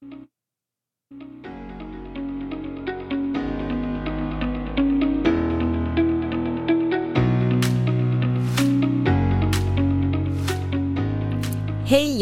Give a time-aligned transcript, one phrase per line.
[0.00, 0.10] Hej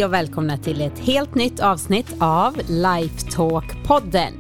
[0.05, 4.33] och välkomna till ett helt nytt avsnitt av Lifetalk-podden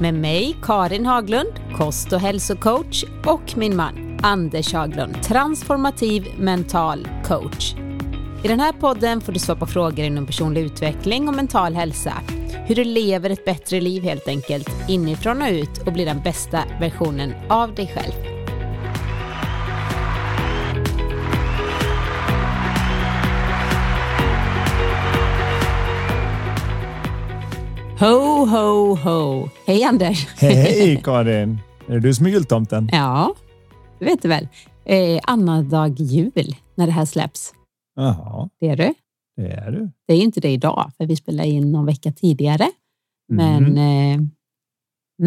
[0.00, 7.74] med mig Karin Haglund, kost och hälsocoach och min man Anders Haglund, transformativ mental coach.
[8.44, 12.12] I den här podden får du svara på frågor inom personlig utveckling och mental hälsa.
[12.66, 16.64] Hur du lever ett bättre liv helt enkelt, inifrån och ut och blir den bästa
[16.80, 18.12] versionen av dig själv.
[28.00, 29.48] Ho, ho, ho.
[29.66, 30.26] Hej Anders.
[30.40, 31.58] Hej Karin.
[31.88, 32.88] Är det du som är jultomten?
[32.92, 33.34] Ja,
[33.98, 34.48] det vet du väl.
[34.84, 37.52] Eh, annandag jul när det här släpps.
[37.96, 38.94] Jaha, Det är du.
[39.36, 39.90] Det är du.
[40.06, 42.70] Det är inte det idag, för vi spelar in någon vecka tidigare.
[43.28, 43.76] Men Mm.
[43.76, 44.14] eh,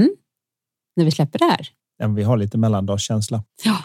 [0.02, 0.16] mm,
[0.96, 3.44] när vi släpper det här, Ja, vi har lite mellandagskänsla.
[3.64, 3.78] ja,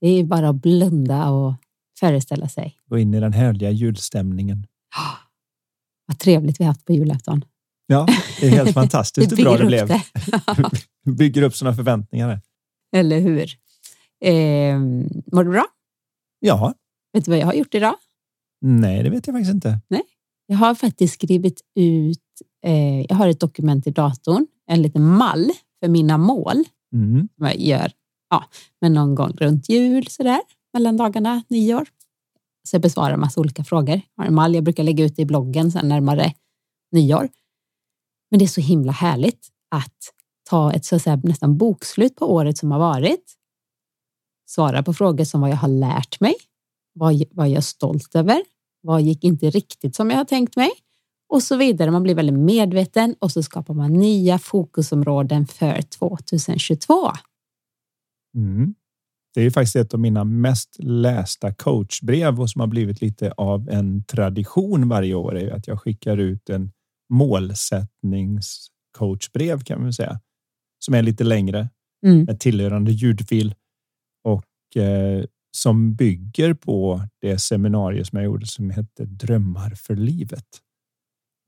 [0.00, 1.54] det är bara att blunda och
[2.00, 2.76] föreställa sig.
[2.86, 4.66] Gå in i den härliga julstämningen.
[6.06, 7.44] Vad trevligt vi haft på julafton.
[7.86, 8.06] Ja,
[8.40, 9.88] det är helt fantastiskt hur bra det blev.
[9.88, 10.02] det.
[11.10, 12.40] Bygger upp sådana förväntningar.
[12.96, 13.50] Eller hur?
[14.24, 14.78] Eh,
[15.32, 15.64] mår du bra?
[16.40, 16.74] Ja,
[17.12, 17.94] Vet du vad jag har gjort idag?
[18.64, 19.80] Nej, det vet jag faktiskt inte.
[20.46, 22.18] Jag har faktiskt skrivit ut,
[22.66, 25.50] eh, jag har ett dokument i datorn, en liten mall
[25.82, 27.28] för mina mål Mm.
[27.36, 27.92] som jag gör
[28.30, 28.44] ja,
[28.80, 30.40] men någon gång runt jul sådär,
[30.72, 31.86] mellan dagarna, nyår.
[32.68, 34.00] Så jag besvarar massa olika frågor.
[34.14, 36.32] Jag har en mall jag brukar lägga ut i bloggen sen närmare
[36.92, 37.28] nyår.
[38.30, 39.98] Men det är så himla härligt att
[40.50, 43.34] ta ett så att säga, nästan bokslut på året som har varit.
[44.46, 46.34] Svara på frågor som vad jag har lärt mig,
[46.94, 48.42] vad, vad jag är stolt över,
[48.84, 50.70] vad gick inte riktigt som jag har tänkt mig
[51.28, 51.90] och så vidare.
[51.90, 57.10] Man blir väldigt medveten och så skapar man nya fokusområden för 2022.
[58.36, 58.74] Mm.
[59.34, 63.32] Det är ju faktiskt ett av mina mest lästa coachbrev och som har blivit lite
[63.32, 66.72] av en tradition varje år är att jag skickar ut en
[67.12, 70.20] målsättningscoachbrev kan man säga.
[70.78, 71.68] Som är lite längre
[72.06, 72.24] Mm.
[72.24, 73.54] med tillhörande ljudfil
[74.24, 75.24] och eh,
[75.56, 80.46] som bygger på det seminarium som jag gjorde som hette Drömmar för livet.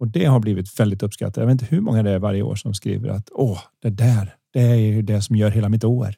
[0.00, 1.36] Och det har blivit väldigt uppskattat.
[1.36, 4.34] Jag vet inte hur många det är varje år som skriver att åh, det där,
[4.52, 6.14] det är ju det som gör hela mitt år.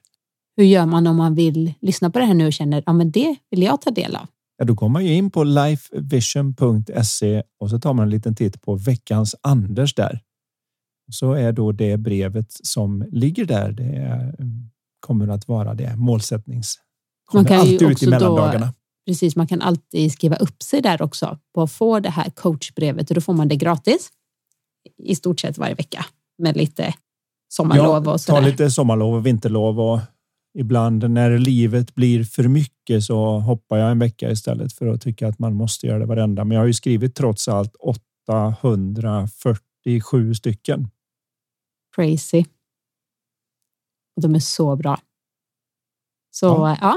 [0.56, 3.10] Hur gör man om man vill lyssna på det här nu och känner ja, men
[3.10, 4.26] det vill jag ta del av?
[4.56, 8.62] Ja, då går man ju in på lifevision.se och så tar man en liten titt
[8.62, 10.20] på veckans Anders där.
[11.10, 13.72] Så är då det brevet som ligger där.
[13.72, 14.34] Det
[15.00, 16.78] kommer att vara det målsättnings.
[17.34, 18.74] Man kan ju alltid ut också i då- mellandagarna.
[19.06, 23.10] Precis, man kan alltid skriva upp sig där också på att få det här coachbrevet
[23.10, 24.10] och då får man det gratis
[25.02, 26.06] i stort sett varje vecka
[26.38, 26.94] med lite
[27.48, 28.42] sommarlov och ta sådär.
[28.42, 30.00] lite sommarlov och vinterlov och
[30.58, 35.28] ibland när livet blir för mycket så hoppar jag en vecka istället för att tycka
[35.28, 36.44] att man måste göra det varenda.
[36.44, 40.88] Men jag har ju skrivit trots allt 847 stycken.
[41.96, 42.44] Crazy.
[44.16, 45.00] Och de är så bra.
[46.30, 46.76] Så Ja.
[46.80, 46.96] ja.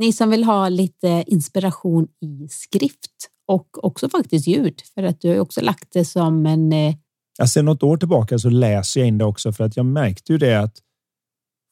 [0.00, 3.10] Ni som vill ha lite inspiration i skrift
[3.46, 6.94] och också faktiskt ljud för att du har också lagt det som en eh,
[7.38, 10.32] Ja, sen något år tillbaka så läser jag in det också för att jag märkte
[10.32, 10.76] ju det att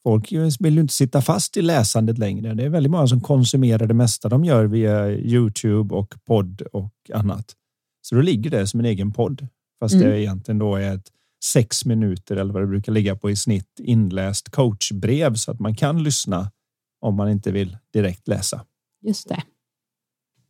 [0.03, 2.53] folk vill ju inte sitta fast i läsandet längre.
[2.53, 6.93] Det är väldigt många som konsumerar det mesta de gör via Youtube och podd och
[7.13, 7.55] annat.
[8.01, 9.47] Så då ligger det som en egen podd.
[9.79, 10.09] Fast Mm.
[10.09, 11.07] det egentligen då är ett
[11.45, 15.75] sex minuter eller vad det brukar ligga på i snitt inläst coachbrev så att man
[15.75, 16.51] kan lyssna
[16.99, 18.65] om man inte vill direkt läsa.
[19.01, 19.43] Just det.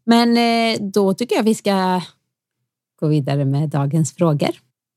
[0.03, 2.01] Men eh, då tycker jag vi ska
[2.99, 4.51] gå vidare med dagens frågor.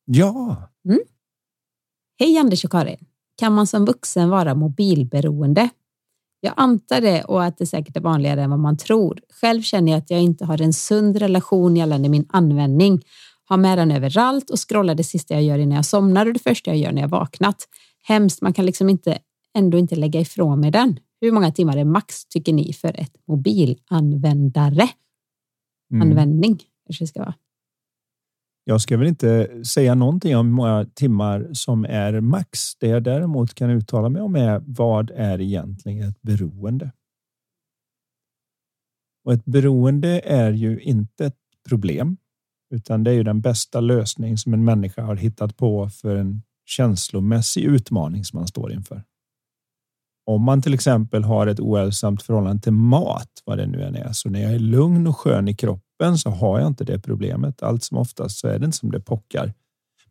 [0.05, 0.73] Ja,
[2.19, 3.07] Hej Anders och Karin.
[3.37, 5.69] Kan man som vuxen vara mobilberoende?
[6.41, 9.21] Jag antar det och att det säkert är vanligare än vad man tror.
[9.41, 13.03] Själv känner jag att jag inte har en sund relation gällande min användning.
[13.45, 16.39] Har med den överallt och scrollar det sista jag gör innan jag somnar och det
[16.39, 17.69] första jag gör när jag vaknat.
[18.03, 19.19] Hemskt, man kan liksom inte,
[19.55, 20.99] ändå inte lägga ifrån mig den.
[21.23, 24.89] Hur många timmar är max tycker ni för ett mobilanvändare?
[25.93, 26.09] Mm.
[26.09, 27.35] Användning kanske ska vara.
[28.65, 32.77] Jag ska väl inte säga någonting om hur många timmar som är max.
[32.77, 36.93] Det jag däremot kan uttala mig om är vad är egentligen ett beroende?
[39.25, 41.39] Och ett beroende är ju inte ett
[41.69, 42.17] problem,
[42.75, 46.43] utan det är ju den bästa lösning som en människa har hittat på för en
[46.65, 49.05] känslomässig utmaning som man står inför.
[50.33, 54.13] Om man till exempel har ett ohälsosamt förhållande till mat, vad det nu än är,
[54.13, 57.63] så när jag är lugn och skön i kroppen så har jag inte det problemet.
[57.63, 59.55] Allt som oftast så är det inte som det pockar.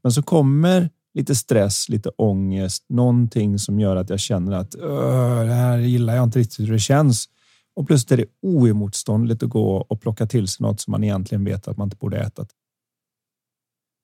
[0.03, 5.45] Men så kommer lite stress, lite ångest, någonting som gör att jag känner att öh,
[5.45, 7.29] det här gillar jag inte riktigt hur det känns.
[7.75, 11.43] Och plötsligt är det oemotståndligt att gå och plocka till sig något som man egentligen
[11.43, 12.45] vet att man inte borde äta.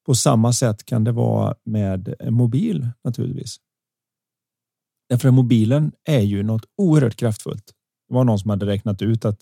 [0.06, 3.58] På samma sätt kan det vara med en mobil naturligtvis.
[5.09, 7.74] Därför att mobilen är ju något oerhört kraftfullt.
[8.09, 9.42] Det var någon som hade räknat ut att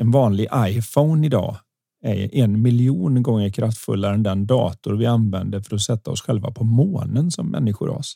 [0.00, 1.56] en vanlig iPhone idag
[2.04, 6.50] är en miljon gånger kraftfullare än den dator vi använder för att sätta oss själva
[6.50, 8.14] på månen som människoras.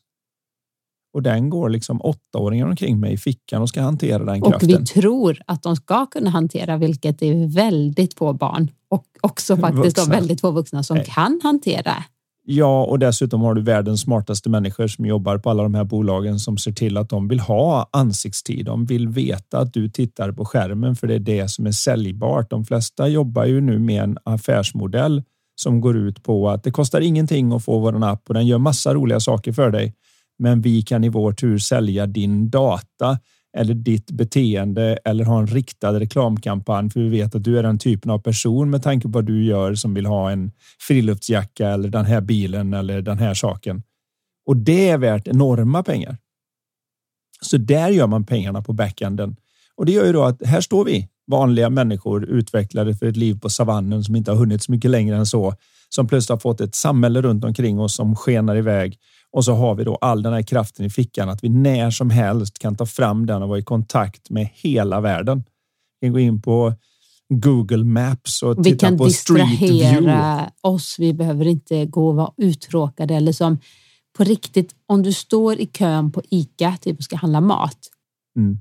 [1.12, 4.74] Och den går liksom åttaåringar omkring med i fickan och ska hantera den kraften.
[4.74, 9.56] Och vi tror att de ska kunna hantera, vilket är väldigt få barn och också
[9.60, 10.14] faktiskt vuxna.
[10.14, 11.06] väldigt få vuxna som Nej.
[11.06, 12.04] kan hantera.
[12.48, 16.38] Ja, och dessutom har du världens smartaste människor som jobbar på alla de här bolagen
[16.38, 18.66] som ser till att de vill ha ansiktstid.
[18.66, 22.50] De vill veta att du tittar på skärmen för det är det som är säljbart.
[22.50, 25.22] De flesta jobbar ju nu med en affärsmodell
[25.54, 28.58] som går ut på att det kostar ingenting att få vår app och den gör
[28.58, 29.94] massa roliga saker för dig.
[30.38, 33.18] Men vi kan i vår tur sälja din data
[33.56, 37.78] eller ditt beteende eller ha en riktad reklamkampanj för vi vet att du är den
[37.78, 41.88] typen av person med tanke på vad du gör som vill ha en friluftsjacka eller
[41.88, 43.82] den här bilen eller den här saken.
[44.46, 46.18] Och det är värt enorma pengar.
[47.40, 49.36] Så där gör man pengarna på backenden
[49.76, 53.40] och det gör ju då att här står vi vanliga människor utvecklade för ett liv
[53.40, 55.54] på savannen som inte har hunnit så mycket längre än så
[55.88, 58.98] som plötsligt har fått ett samhälle runt omkring oss som skenar iväg
[59.36, 62.10] och så har vi då all den här kraften i fickan att vi när som
[62.10, 65.44] helst kan ta fram den och vara i kontakt med hela världen.
[66.00, 66.74] Vi kan gå in på
[67.28, 69.74] Google Maps och vi titta på Street View.
[69.74, 70.96] Vi kan distrahera oss.
[70.98, 73.58] Vi behöver inte gå och vara uttråkade eller som
[74.16, 74.74] på riktigt.
[74.86, 77.78] Om du står i kön på Ica typ och ska handla mat.
[78.36, 78.58] Mm.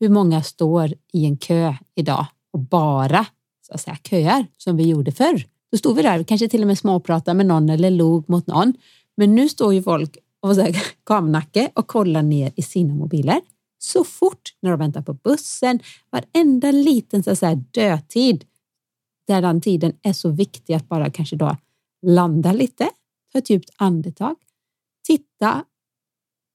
[0.00, 3.26] Hur många står i en kö idag och bara
[3.66, 5.46] så att säga, köar som vi gjorde förr?
[5.72, 8.74] Då stod vi där, kanske till och med småpratade med någon eller log mot någon.
[9.20, 10.56] Men nu står ju folk och
[11.06, 13.40] kamnacke och kollar ner i sina mobiler
[13.78, 15.80] så fort när de väntar på bussen.
[16.10, 18.44] Varenda liten så här dödtid
[19.26, 21.56] där den tiden är så viktig att bara kanske då
[22.06, 22.90] landa lite,
[23.32, 24.36] ta ett djupt andetag,
[25.06, 25.64] titta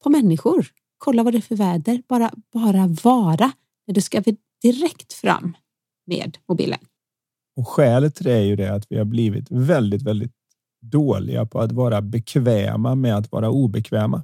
[0.03, 3.51] på människor, kolla vad det är för väder, bara, bara vara.
[3.87, 4.23] Det ska
[4.61, 5.57] direkt fram
[6.07, 6.79] med mobilen.
[7.55, 10.34] Och skälet till det är ju det att vi har blivit väldigt, väldigt
[10.91, 14.23] dåliga på att vara bekväma med att vara obekväma.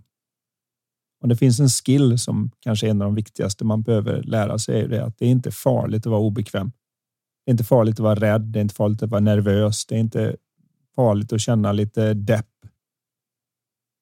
[1.21, 4.57] Och det finns en skill som kanske är en av de viktigaste man behöver lära
[4.57, 6.71] sig är det att det är inte farligt att vara obekväm.
[7.45, 8.41] Det är inte farligt att vara rädd.
[8.41, 9.85] Det är inte farligt att vara nervös.
[9.85, 10.35] Det är inte
[10.95, 12.47] farligt att känna lite depp.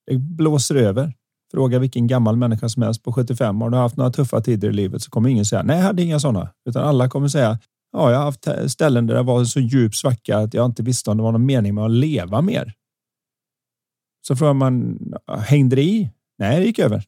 [0.05, 1.13] Det blåser över.
[1.51, 3.61] Fråga vilken gammal människa som helst på 75.
[3.61, 6.03] Har du haft några tuffa tider i livet så kommer ingen säga nej, jag hade
[6.03, 7.59] inga sådana, utan alla kommer säga
[7.91, 11.11] Ja, jag har haft ställen där det var så djup svacka att jag inte visste
[11.11, 12.73] om det var någon mening med att leva mer.
[14.27, 16.09] Så frågar man, hängde det i?
[16.37, 17.03] Nej, det gick över.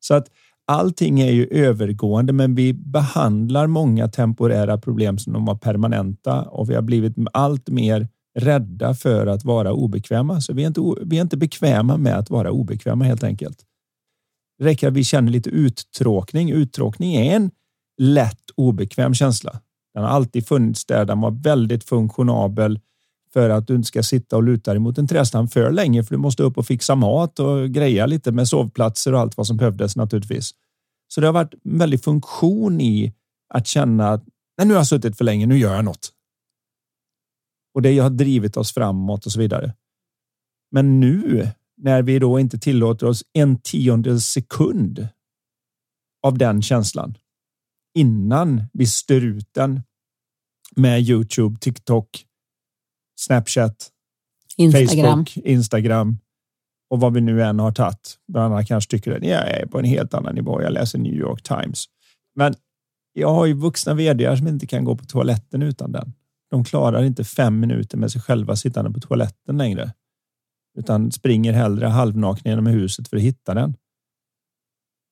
[0.00, 0.28] Så att
[0.66, 6.70] allting är ju övergående, men vi behandlar många temporära problem som de var permanenta och
[6.70, 8.08] vi har blivit allt mer
[8.38, 10.40] rädda för att vara obekväma.
[10.40, 13.58] Så vi är inte, vi är inte bekväma med att vara obekväma helt enkelt.
[14.58, 16.52] Det räcker att vi känner lite uttråkning.
[16.52, 17.50] Uttråkning är en
[18.02, 19.60] lätt obekväm känsla.
[19.94, 21.04] Den har alltid funnits där.
[21.04, 22.80] Den var väldigt funktionabel
[23.32, 26.14] för att du inte ska sitta och luta dig mot en trädstam för länge, för
[26.14, 29.56] du måste upp och fixa mat och greja lite med sovplatser och allt vad som
[29.56, 30.50] behövdes naturligtvis.
[31.08, 33.14] Så det har varit en väldig funktion i
[33.54, 34.24] att känna att
[34.58, 35.46] Nej, nu har jag suttit för länge.
[35.46, 36.12] Nu gör jag något.
[37.74, 39.74] Och det har drivit oss framåt och så vidare.
[40.70, 45.08] Men nu när vi då inte tillåter oss en tiondels sekund
[46.22, 47.14] av den känslan
[47.94, 49.82] innan vi stör ut den
[50.76, 52.26] med Youtube, TikTok,
[53.20, 53.90] Snapchat,
[54.56, 55.04] Instagram.
[55.04, 56.18] Facebook, Instagram
[56.90, 58.18] och vad vi nu än har tagit.
[58.28, 60.62] Bland annat kanske tycker att jag är på en helt annan nivå.
[60.62, 61.84] Jag läser New York Times.
[62.34, 62.54] Men
[63.12, 66.12] jag har ju vuxna vd som inte kan gå på toaletten utan den.
[66.50, 69.92] De klarar inte fem minuter med sig själva sittande på toaletten längre,
[70.78, 73.76] utan springer hellre halvnakna genom huset för att hitta den.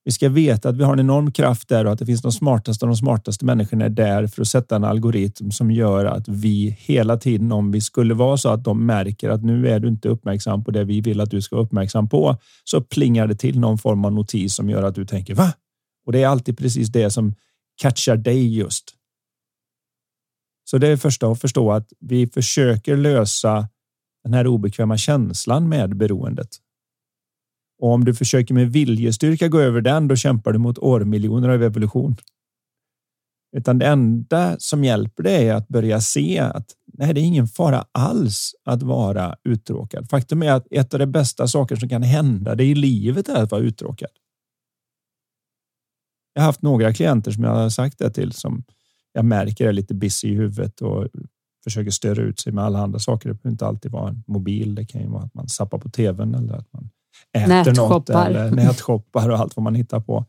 [0.04, 2.32] Vi ska veta att vi har en enorm kraft där och att det finns de
[2.32, 6.76] smartaste av de smartaste människorna där för att sätta en algoritm som gör att vi
[6.78, 10.08] hela tiden, om vi skulle vara så att de märker att nu är du inte
[10.08, 13.60] uppmärksam på det vi vill att du ska vara uppmärksam på, så plingar det till
[13.60, 15.52] någon form av notis som gör att du tänker va?
[16.06, 17.34] Och det är alltid precis det som
[17.82, 18.94] catchar dig just.
[20.70, 23.68] Så det är första att förstå att vi försöker lösa
[24.24, 26.48] den här obekväma känslan med beroendet.
[27.80, 31.62] Och om du försöker med viljestyrka gå över den, då kämpar du mot årmiljoner av
[31.62, 32.16] evolution.
[33.56, 37.46] Utan det enda som hjälper dig är att börja se att Nej, det är ingen
[37.46, 40.10] fara alls att vara uttråkad.
[40.10, 43.42] Faktum är att ett av de bästa saker som kan hända dig i livet är
[43.42, 44.10] att vara uttråkad.
[46.34, 48.64] Jag har haft några klienter som jag har sagt det till som
[49.12, 51.08] jag märker är lite busy i huvudet och
[51.64, 53.28] försöker störa ut sig med alla andra saker.
[53.28, 54.74] Det behöver inte alltid vara en mobil.
[54.74, 56.90] Det kan ju vara att man sappar på tvn eller att man
[57.32, 60.24] äter något eller nätshoppar och allt vad man hittar på.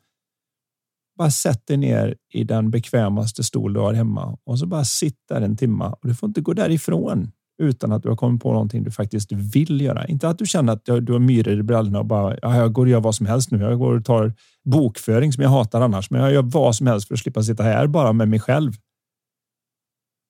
[1.17, 5.19] Bara sätt dig ner i den bekvämaste stol du har hemma och så bara sitt
[5.29, 7.31] där en timma och du får inte gå därifrån
[7.62, 10.07] utan att du har kommit på någonting du faktiskt vill göra.
[10.07, 12.86] Inte att du känner att du har myror i brallorna och bara ja, jag går
[12.86, 13.60] och gör vad som helst nu.
[13.60, 14.33] Jag går och tar
[14.63, 17.63] bokföring som jag hatar annars, men jag gör vad som helst för att slippa sitta
[17.63, 18.71] här bara med mig själv.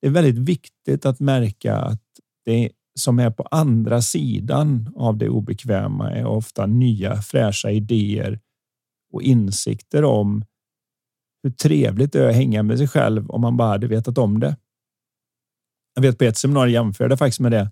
[0.00, 2.02] Det är väldigt viktigt att märka att
[2.44, 8.40] det som är på andra sidan av det obekväma är ofta nya fräscha idéer
[9.12, 10.44] och insikter om
[11.42, 14.40] hur trevligt det är att hänga med sig själv om man bara hade vetat om
[14.40, 14.56] det.
[15.94, 17.70] Jag vet på ett seminarium jämförde faktiskt med det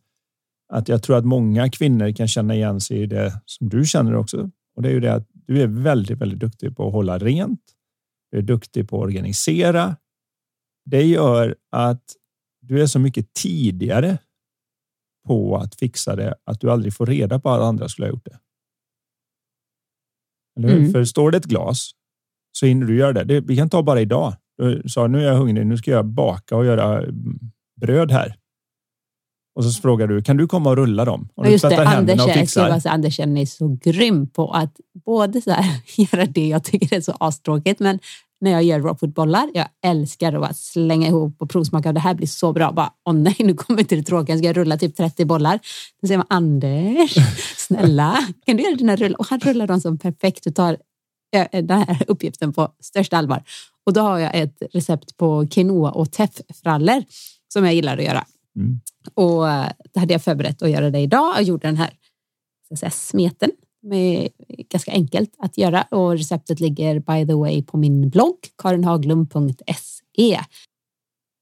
[0.73, 4.15] att jag tror att många kvinnor kan känna igen sig i det som du känner
[4.15, 4.51] också.
[4.77, 7.61] Och det är ju det att du är väldigt, väldigt duktig på att hålla rent.
[8.31, 9.97] Du är duktig på att organisera.
[10.85, 12.05] Det gör att
[12.61, 14.19] du är så mycket tidigare
[15.27, 18.25] på att fixa det att du aldrig får reda på att andra skulle ha gjort
[18.25, 18.39] det.
[20.69, 20.93] Mm.
[20.93, 21.91] För står det ett glas
[22.53, 23.25] så hinner du göra det.
[23.25, 24.35] det vi kan ta bara idag.
[24.59, 25.67] Du sa nu är jag hungrig.
[25.67, 27.05] Nu ska jag baka och göra
[27.81, 28.37] bröd här.
[29.55, 31.29] Och så frågar du, kan du komma och rulla dem?
[31.35, 32.89] Och Just det, Anders, och fixar.
[32.89, 37.17] Anders är så grym på att både så här, göra det jag tycker är så
[37.21, 37.99] astråkigt, men
[38.41, 41.93] när jag gör rawfoodbollar, jag älskar att slänga ihop och provsmaka.
[41.93, 42.73] Det här blir så bra.
[42.73, 44.39] Bara, åh nej, nu kommer inte det tråkiga.
[44.39, 45.59] Ska jag rulla typ 30 bollar?
[46.03, 47.15] Då säger man, Anders,
[47.57, 49.19] snälla, kan du göra dina rullar?
[49.21, 50.45] Och han rullar dem så perfekt.
[50.45, 50.77] Du tar
[51.53, 53.43] den här uppgiften på största allvar.
[53.87, 57.05] Och då har jag ett recept på quinoa och teffrallor
[57.53, 58.25] som jag gillar att göra.
[58.57, 58.81] Mm.
[59.15, 61.35] Och eh, det hade jag förberett att göra det idag.
[61.37, 61.91] Jag gjorde den här
[62.79, 63.51] säga, smeten.
[64.71, 70.41] Ganska enkelt att göra och receptet ligger by the way på min blogg karinhaglund.se.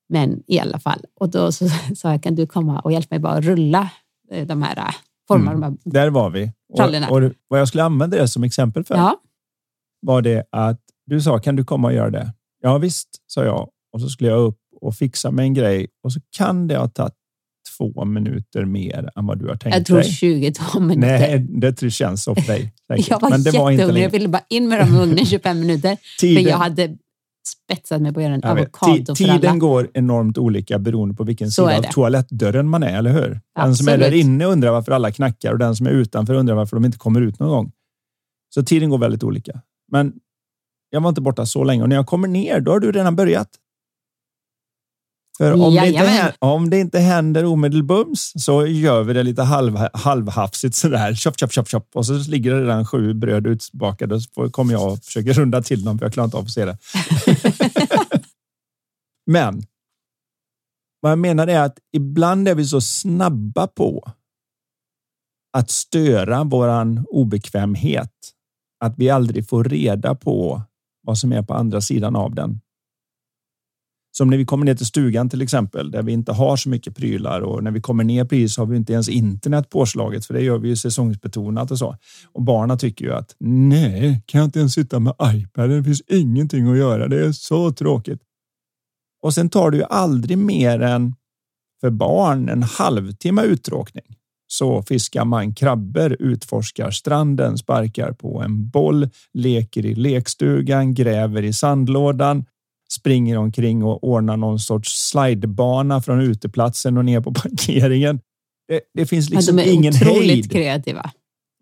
[0.08, 1.52] Men i alla fall, och då
[1.96, 3.90] sa jag kan du komma och hjälpa mig bara att rulla
[4.30, 4.94] eh, de här eh,
[5.28, 5.66] formarna.
[5.66, 5.78] Mm.
[5.84, 6.52] De Där var vi.
[6.72, 9.20] Och, och, vad jag skulle använda det som exempel för ja.
[10.00, 12.34] var det att du sa kan du komma och göra det?
[12.60, 16.12] Ja visst, sa jag och så skulle jag upp och fixa med en grej och
[16.12, 17.14] så kan det ha tagit
[17.78, 19.78] två minuter mer än vad du har tänkt dig.
[19.78, 21.18] Jag tror 22 minuter.
[21.18, 22.72] Nej, det känns för dig.
[23.08, 25.60] jag var, Men det var inte jag ville bara in med dem i ugnen 25
[25.60, 25.96] minuter.
[26.20, 26.96] Tiden, men jag hade
[27.48, 29.40] spetsat mig på att göra en avokado för alla.
[29.40, 33.28] Tiden går enormt olika beroende på vilken så sida av toalettdörren man är, eller hur?
[33.28, 33.76] Den Absolut.
[33.76, 36.76] som är där inne undrar varför alla knackar och den som är utanför undrar varför
[36.76, 37.72] de inte kommer ut någon gång.
[38.54, 39.60] Så tiden går väldigt olika.
[39.92, 40.12] Men
[40.90, 43.16] jag var inte borta så länge och när jag kommer ner, då har du redan
[43.16, 43.48] börjat.
[45.38, 49.42] För om det, inte händer, om det inte händer omedelbums så gör vi det lite
[49.42, 51.14] halv, halvhafsigt sådär.
[51.14, 51.90] Chop, chop, chop, chop.
[51.94, 55.62] Och så ligger det redan sju bröd utbakade och så kommer jag och försöker runda
[55.62, 56.78] till dem för jag klarar inte av att se det.
[59.26, 59.62] Men
[61.00, 64.12] vad jag menar är att ibland är vi så snabba på
[65.52, 68.12] att störa våran obekvämhet
[68.84, 70.62] att vi aldrig får reda på
[71.02, 72.60] vad som är på andra sidan av den.
[74.10, 76.96] Som när vi kommer ner till stugan till exempel, där vi inte har så mycket
[76.96, 80.34] prylar och när vi kommer ner på is har vi inte ens internet påslaget, för
[80.34, 81.96] det gör vi ju säsongsbetonat och så.
[82.32, 85.76] Och barnen tycker ju att nej, kan jag inte ens sitta med iPaden?
[85.76, 87.08] Det finns ingenting att göra.
[87.08, 88.20] Det är så tråkigt.
[89.22, 91.14] Och sen tar det ju aldrig mer än
[91.80, 94.04] för barn en halvtimme uttråkning.
[94.46, 101.52] Så fiskar man krabbor, utforskar stranden, sparkar på en boll, leker i lekstugan, gräver i
[101.52, 102.44] sandlådan,
[102.92, 108.20] springer omkring och ordnar någon sorts slidebana från uteplatsen och ner på parkeringen.
[108.68, 110.50] Det, det finns liksom ja, de är ingen otroligt hejd.
[110.50, 111.10] kreativa.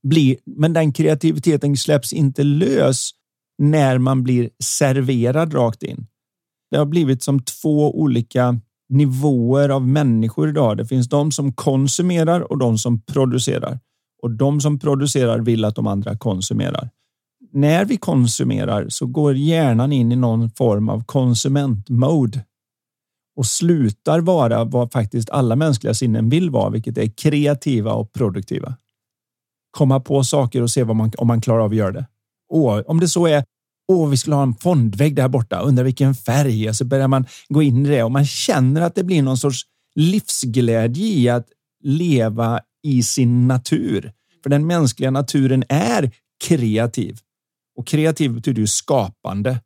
[0.03, 3.11] Blir, men den kreativiteten släpps inte lös
[3.59, 6.07] när man blir serverad rakt in.
[6.71, 10.77] Det har blivit som två olika nivåer av människor idag.
[10.77, 13.81] Det finns de som konsumerar och de som producerar.
[14.23, 16.91] Och de som producerar vill att de andra konsumerar
[17.57, 22.45] när vi konsumerar så går hjärnan in i någon form av konsumentmode
[23.37, 28.75] och slutar vara vad faktiskt alla mänskliga sinnen vill vara, vilket är kreativa och produktiva.
[29.71, 32.07] Komma på saker och se vad man, om man klarar av att göra det.
[32.49, 33.45] Och om det så är
[33.89, 35.61] Åh, vi skulle ha en fondvägg där borta.
[35.61, 36.69] Undrar vilken färg?
[36.69, 39.39] Och så börjar man gå in i det och man känner att det blir någon
[39.39, 39.63] sorts
[39.95, 41.47] livsglädje i att
[41.83, 44.13] leva i sin natur.
[44.43, 46.11] För den mänskliga naturen är
[46.45, 47.19] kreativ.
[47.77, 49.61] Och kreativ betyder ju skapande.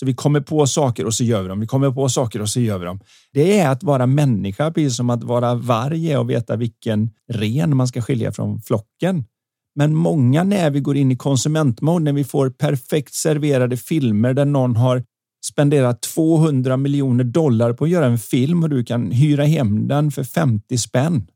[0.00, 1.60] Så vi kommer på saker och så gör vi dem.
[1.60, 3.00] Vi kommer på saker och så gör vi dem.
[3.32, 7.88] Det är att vara människa, precis som att vara varg och veta vilken ren man
[7.88, 9.24] ska skilja från flocken.
[9.74, 14.44] Men många när vi går in i konsumentmode, när vi får perfekt serverade filmer där
[14.44, 15.04] någon har
[15.44, 20.10] spenderat 200 miljoner dollar på att göra en film och du kan hyra hem den
[20.10, 21.26] för 50 spänn.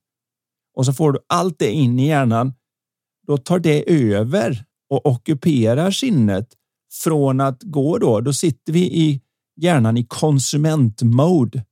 [0.77, 2.53] Och så får du allt det in i hjärnan.
[3.27, 6.49] Då tar det över och ockuperar sinnet
[7.05, 8.21] från att gå då.
[8.21, 9.21] Då sitter vi i
[9.61, 11.65] hjärnan i konsumentmode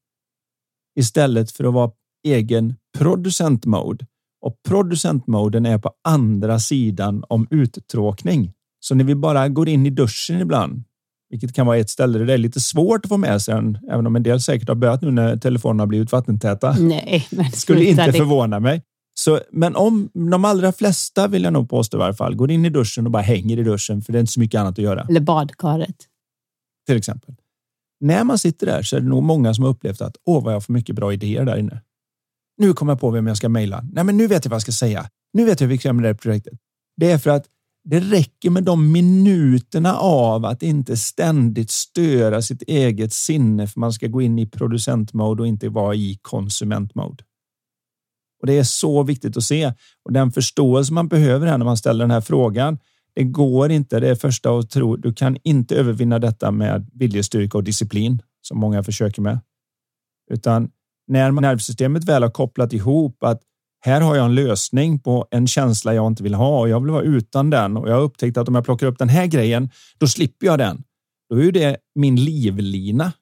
[1.00, 1.90] istället för att vara
[2.26, 4.06] egen producentmode.
[4.40, 8.52] Och producentmoden är på andra sidan om uttråkning.
[8.80, 10.84] Så när vi bara går in i duschen ibland,
[11.30, 13.78] vilket kan vara ett ställe där det är lite svårt att få med sig den,
[13.90, 16.76] även om en del säkert har börjat nu när telefonerna har blivit vattentäta.
[16.80, 18.82] Nej, men skulle inte förvåna mig.
[19.14, 22.64] Så, men om de allra flesta vill jag nog påstå i varje fall går in
[22.64, 24.84] i duschen och bara hänger i duschen för det är inte så mycket annat att
[24.84, 25.06] göra.
[25.08, 25.96] Eller badkaret.
[26.86, 27.34] Till exempel.
[28.00, 30.54] När man sitter där så är det nog många som har upplevt att åh, vad
[30.54, 31.82] jag får mycket bra idéer där inne.
[32.56, 33.84] Nu kommer jag på vem jag ska mejla.
[33.92, 35.10] Nej, men nu vet jag vad jag ska säga.
[35.32, 36.58] Nu vet jag hur vi ska göra med det här projektet.
[36.96, 37.46] Det är för att
[37.84, 43.92] det räcker med de minuterna av att inte ständigt störa sitt eget sinne för man
[43.92, 47.24] ska gå in i producentmode och inte vara i konsumentmode.
[48.44, 49.72] Och det är så viktigt att se
[50.04, 52.78] och den förståelse man behöver här när man ställer den här frågan.
[53.14, 54.00] Det går inte.
[54.00, 54.96] Det är första att tro.
[54.96, 59.38] Du kan inte övervinna detta med viljestyrka och disciplin som många försöker med,
[60.30, 60.70] utan
[61.06, 63.42] när nervsystemet väl har kopplat ihop att
[63.80, 66.90] här har jag en lösning på en känsla jag inte vill ha och jag vill
[66.90, 69.70] vara utan den och jag har upptäckt att om jag plockar upp den här grejen,
[69.98, 70.82] då slipper jag den.
[71.30, 73.12] Då är det min livlina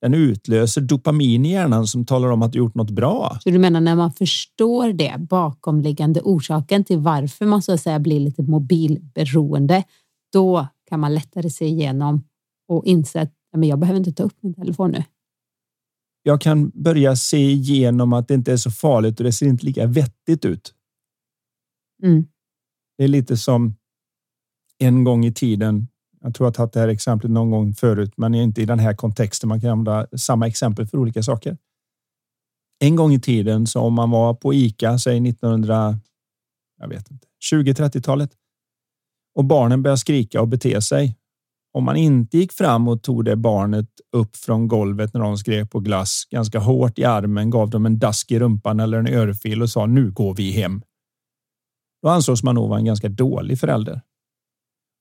[0.00, 3.38] den utlöser dopamin i hjärnan som talar om att du gjort något bra.
[3.42, 7.98] Så du menar när man förstår det bakomliggande orsaken till varför man så att säga
[7.98, 9.84] blir lite mobilberoende,
[10.32, 12.24] då kan man lättare se igenom
[12.68, 15.04] och inse att men jag behöver inte ta upp min telefon nu.
[16.22, 19.66] Jag kan börja se igenom att det inte är så farligt och det ser inte
[19.66, 20.74] lika vettigt ut.
[22.02, 22.26] Mm.
[22.98, 23.74] Det är lite som
[24.78, 25.88] en gång i tiden
[26.20, 28.64] jag tror att jag har tagit det här exemplet någon gång förut, men inte i
[28.64, 29.48] den här kontexten.
[29.48, 31.56] Man kan använda samma exempel för olika saker.
[32.80, 35.98] En gång i tiden, så om man var på Ica, säg 1900,
[36.80, 38.30] jag vet inte, 20-30-talet
[39.34, 41.16] och barnen började skrika och bete sig.
[41.72, 45.70] Om man inte gick fram och tog det barnet upp från golvet när de skrek
[45.70, 49.62] på glass ganska hårt i armen, gav dem en dask i rumpan eller en örfil
[49.62, 50.82] och sa nu går vi hem.
[52.02, 54.00] Då ansågs man nog vara en ganska dålig förälder.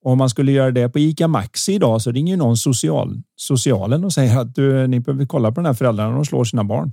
[0.05, 4.13] Om man skulle göra det på ICA Maxi idag så ringer någon social, socialen och
[4.13, 6.91] säger att du, ni behöver kolla på den här föräldrarna, de slår sina barn.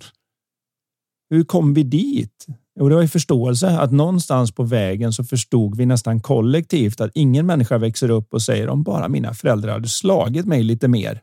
[1.30, 2.46] Hur kom vi dit?
[2.80, 7.10] Jo, det var ju förståelse att någonstans på vägen så förstod vi nästan kollektivt att
[7.14, 11.20] ingen människa växer upp och säger om bara mina föräldrar hade slagit mig lite mer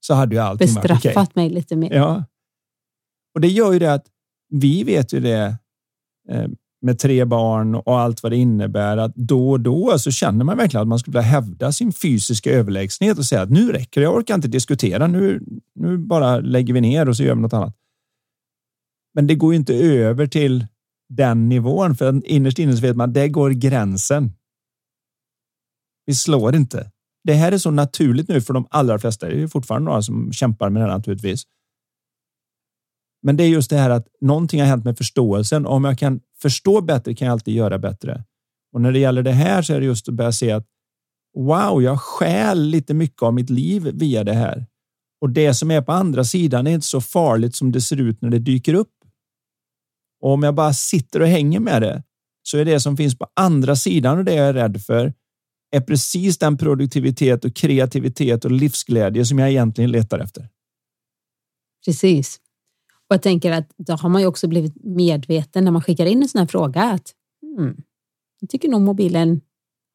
[0.00, 1.08] så hade ju allting Bestraffat varit okej.
[1.08, 1.92] Bestraffat mig lite mer.
[1.92, 2.24] Ja.
[3.34, 4.06] Och det gör ju det att
[4.48, 5.56] vi vet ju det
[6.28, 6.48] eh,
[6.82, 10.56] med tre barn och allt vad det innebär, att då och då så känner man
[10.56, 14.04] verkligen att man skulle vilja hävda sin fysiska överlägsenhet och säga att nu räcker det,
[14.04, 15.40] jag orkar inte diskutera, nu,
[15.74, 17.74] nu bara lägger vi ner och så gör vi något annat.
[19.14, 20.66] Men det går inte över till
[21.08, 24.32] den nivån, för innerst inne så vet man att det går gränsen.
[26.06, 26.90] Vi slår inte.
[27.24, 29.28] Det här är så naturligt nu för de allra flesta.
[29.28, 31.42] Det är fortfarande några som kämpar med det här naturligtvis.
[33.22, 35.66] Men det är just det här att någonting har hänt med förståelsen.
[35.66, 38.24] Om jag kan förstå bättre kan jag alltid göra bättre.
[38.72, 40.66] Och när det gäller det här så är det just att börja se att
[41.36, 44.66] wow, jag skäl lite mycket av mitt liv via det här.
[45.20, 48.22] Och det som är på andra sidan är inte så farligt som det ser ut
[48.22, 48.92] när det dyker upp.
[50.20, 52.02] Och om jag bara sitter och hänger med det
[52.42, 55.14] så är det som finns på andra sidan och det jag är rädd för
[55.70, 60.48] är precis den produktivitet och kreativitet och livsglädje som jag egentligen letar efter.
[61.86, 62.40] Precis.
[63.08, 66.22] Och jag tänker att då har man ju också blivit medveten när man skickar in
[66.22, 67.76] en sån här fråga att hmm,
[68.40, 69.40] jag tycker nog mobilen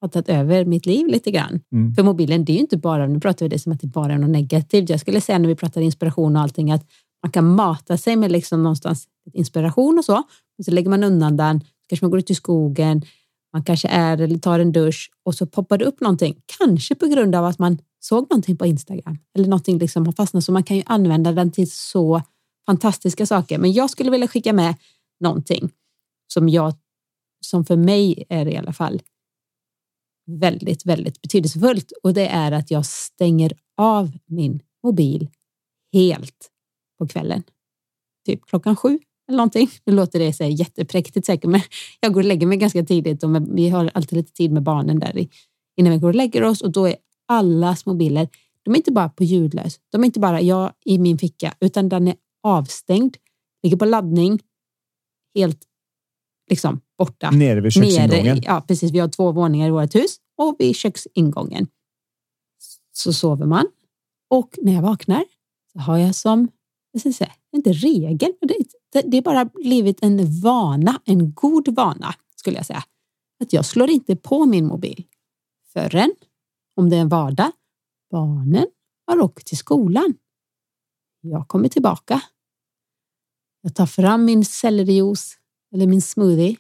[0.02, 1.62] har tagit över mitt liv lite grann.
[1.71, 1.95] Mm.
[1.95, 4.13] För mobilen, det är ju inte bara, nu pratar vi det som att det bara
[4.13, 4.89] är något negativt.
[4.89, 6.86] Jag skulle säga när vi pratar inspiration och allting att
[7.23, 10.17] man kan mata sig med liksom någonstans inspiration och så.
[10.58, 13.02] Och så lägger man undan den, kanske man går ut i skogen,
[13.54, 16.36] man kanske är eller tar en dusch och så poppar det upp någonting.
[16.60, 20.43] Kanske på grund av att man såg någonting på Instagram eller någonting liksom har fastnat.
[20.43, 22.21] Så man kan ju använda den till så
[22.65, 23.58] fantastiska saker.
[23.58, 24.76] Men jag skulle vilja skicka med
[25.19, 25.69] någonting
[26.34, 26.73] som jag,
[27.45, 29.02] som för mig är i alla fall
[30.26, 35.30] väldigt, väldigt betydelsefullt och det är att jag stänger av min mobil
[35.93, 36.49] helt
[36.99, 37.43] på kvällen.
[38.26, 39.69] Typ klockan sju eller någonting.
[39.86, 41.62] Nu låter det så jättepräktigt säkert, men
[41.99, 44.99] jag går och lägger mig ganska tidigt och vi har alltid lite tid med barnen
[44.99, 45.28] där
[45.76, 46.95] innan vi går och lägger oss och då är
[47.28, 48.28] allas mobiler
[48.63, 49.80] de är inte bara på ljudlös.
[49.89, 53.18] De är inte bara jag i min ficka, utan den är avstängd,
[53.64, 54.40] ligger på laddning,
[55.36, 55.60] helt
[56.50, 57.32] liksom borta.
[57.32, 58.26] Nere vid köksingången?
[58.26, 58.92] Nere, ja, precis.
[58.92, 61.68] Vi har två våningar i vårt hus och vid köksingången.
[62.92, 63.68] Så sover man
[64.30, 65.26] och när jag vaknar
[65.74, 66.50] så har jag som,
[66.92, 68.34] jag ska säga, inte regel,
[68.92, 72.84] det, det är bara blivit en vana, en god vana skulle jag säga.
[73.44, 75.04] Att jag slår inte på min mobil
[75.74, 76.12] förrän,
[76.76, 77.52] om det är en vardag,
[78.12, 78.68] barnen
[79.08, 80.14] har åkt till skolan.
[81.22, 82.22] Jag kommer tillbaka.
[83.63, 85.38] Jag tar fram min sellerijuice
[85.73, 86.56] eller min smoothie,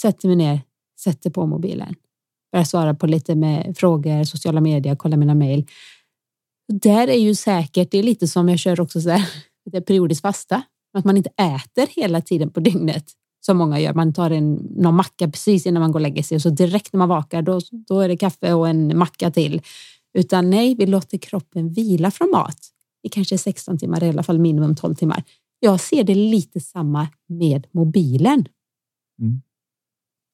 [0.00, 0.60] sätter mig ner,
[1.00, 1.94] sätter på mobilen,
[2.52, 5.66] börjar svara på lite med frågor, sociala medier, kolla mina mejl.
[6.72, 9.28] Där är ju säkert, det är lite som jag kör också så här,
[9.70, 10.62] det är periodiskt fasta,
[10.98, 13.94] att man inte äter hela tiden på dygnet som många gör.
[13.94, 16.92] Man tar en, någon macka precis innan man går och lägger sig och så direkt
[16.92, 19.62] när man vakar då, då är det kaffe och en macka till.
[20.14, 22.58] Utan nej, vi låter kroppen vila från mat
[23.02, 25.22] i kanske 16 timmar, i alla fall minimum 12 timmar.
[25.60, 28.48] Jag ser det lite samma med mobilen.
[29.20, 29.42] Mm.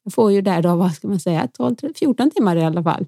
[0.05, 3.07] Jag får ju där då, vad ska man säga, 12, 14 timmar i alla fall.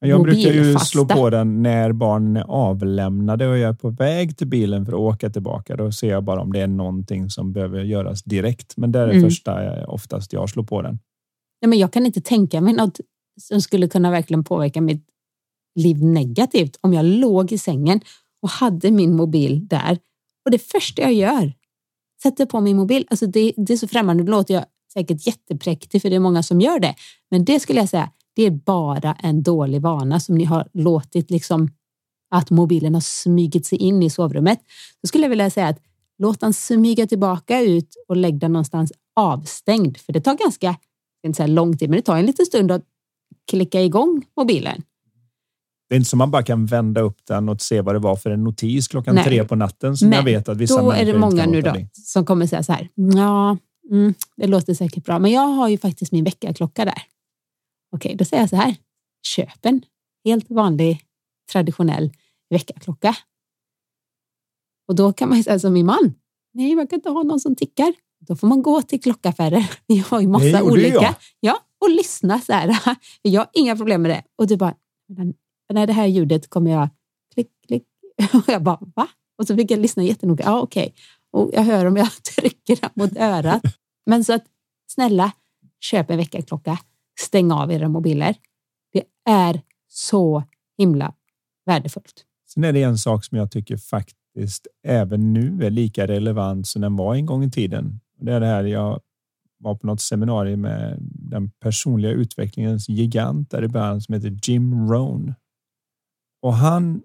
[0.00, 4.36] Jag brukar ju slå på den när barnen är avlämnade och jag är på väg
[4.36, 5.76] till bilen för att åka tillbaka.
[5.76, 8.76] Då ser jag bara om det är någonting som behöver göras direkt.
[8.76, 9.24] Men det är det mm.
[9.24, 10.98] första oftast jag slår på den.
[11.62, 13.00] Nej, men jag kan inte tänka mig något
[13.40, 15.06] som skulle kunna verkligen påverka mitt
[15.74, 18.00] liv negativt om jag låg i sängen
[18.42, 19.98] och hade min mobil där
[20.44, 21.52] och det första jag gör,
[22.22, 23.06] sätter på min mobil.
[23.10, 26.42] Alltså det, det är så främmande, det låter jag säkert jättepräktig för det är många
[26.42, 26.94] som gör det.
[27.30, 31.30] Men det skulle jag säga, det är bara en dålig vana som ni har låtit
[31.30, 31.68] liksom
[32.30, 34.60] att mobilen har smugit sig in i sovrummet.
[35.02, 35.78] Då skulle jag vilja säga att
[36.18, 39.98] låt den smyga tillbaka ut och lägg den någonstans avstängd.
[39.98, 40.76] För det tar ganska,
[41.26, 42.82] inte så lång tid, men det tar en liten stund att
[43.50, 44.82] klicka igång mobilen.
[45.90, 48.16] Det är inte som man bara kan vända upp den och se vad det var
[48.16, 49.24] för en notis klockan Nej.
[49.24, 51.74] tre på natten som Men jag vet att vissa då är det många nu då
[51.92, 52.88] som kommer säga så här.
[52.94, 53.56] Ja,
[53.90, 57.02] mm, det låter säkert bra, men jag har ju faktiskt min väckarklocka där.
[57.96, 58.76] Okej, då säger jag så här.
[59.22, 59.82] Köp en
[60.24, 61.00] helt vanlig
[61.52, 62.12] traditionell
[62.50, 63.16] väckarklocka.
[64.88, 66.14] Och då kan man ju säga som min man.
[66.54, 67.94] Nej, man kan inte ha någon som tickar.
[68.26, 69.70] Då får man gå till klockaffärer.
[69.86, 71.14] Vi har ju massa Nej, olika.
[71.40, 72.76] Ja, och lyssna så här.
[73.22, 74.22] Jag har inga problem med det.
[74.38, 74.74] Och du bara,
[75.74, 76.88] när det här ljudet kommer jag
[77.34, 77.84] klick, klick.
[78.34, 79.08] Och jag bara, va?
[79.38, 80.44] Och så fick jag lyssna jättenoga.
[80.44, 80.82] Ja, okej.
[80.82, 80.94] Okay.
[81.32, 83.62] Och jag hör om jag trycker den mot örat.
[84.06, 84.44] Men så att
[84.86, 85.32] snälla,
[85.80, 86.78] köp en väckarklocka.
[87.20, 88.34] Stäng av era mobiler.
[88.92, 90.44] Det är så
[90.78, 91.14] himla
[91.66, 92.24] värdefullt.
[92.54, 96.82] Sen är det en sak som jag tycker faktiskt även nu är lika relevant som
[96.82, 98.00] den var en gång i tiden.
[98.18, 99.00] Det är det här jag
[99.58, 104.88] var på något seminarium med den personliga utvecklingens gigant där i början som heter Jim
[104.88, 105.34] Rohn.
[106.42, 107.02] Och han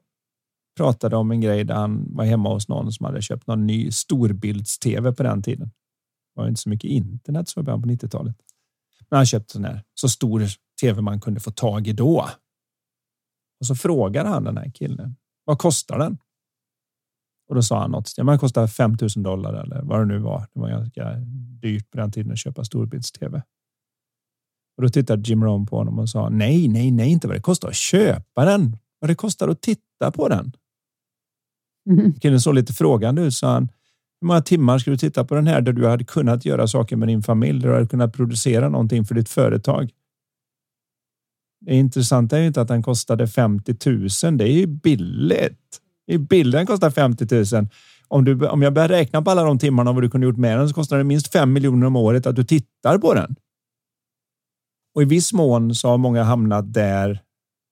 [0.77, 3.91] pratade om en grej där han var hemma hos någon som hade köpt någon ny
[3.91, 5.67] storbilds-tv på den tiden.
[6.35, 8.35] Det var inte så mycket internet så början på 90-talet.
[9.09, 10.47] Men han köpte sån här så stor
[10.81, 12.29] tv man kunde få tag i då.
[13.59, 15.15] Och så frågade han den här killen.
[15.45, 16.17] Vad kostar den?
[17.47, 18.13] Och då sa han något.
[18.17, 20.47] Ja, kostar 5000 dollar eller vad det nu var.
[20.53, 21.15] Det var ganska
[21.61, 23.41] dyrt på den tiden att köpa storbilds-tv.
[24.77, 27.41] Och då tittade Jim Rohn på honom och sa nej, nej, nej, inte vad det
[27.41, 30.51] kostar att köpa den vad det kostar att titta på den.
[31.89, 32.13] Mm.
[32.13, 33.69] Killen såg lite frågande ut, sa han.
[34.21, 36.95] Hur många timmar ska du titta på den här där du hade kunnat göra saker
[36.95, 39.91] med din familj, där du hade kunnat producera någonting för ditt företag?
[41.65, 43.75] Det intressanta är ju inte att den kostade 50
[44.23, 44.37] 000.
[44.37, 45.81] Det är ju billigt.
[46.07, 46.53] Det är billigt.
[46.53, 47.67] Den kostar 50 000.
[48.07, 50.59] Om, du, om jag börjar räkna på alla de timmarna vad du kunde gjort med
[50.59, 53.35] den så kostar det minst 5 miljoner om året att du tittar på den.
[54.95, 57.24] Och i viss mån så har många hamnat där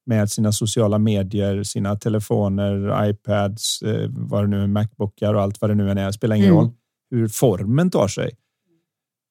[0.05, 5.61] med sina sociala medier, sina telefoner, iPads, eh, vad det nu är, Macbookar och allt
[5.61, 6.11] vad det nu än är.
[6.11, 6.59] Spelar ingen mm.
[6.59, 6.71] roll
[7.11, 8.31] hur formen tar sig.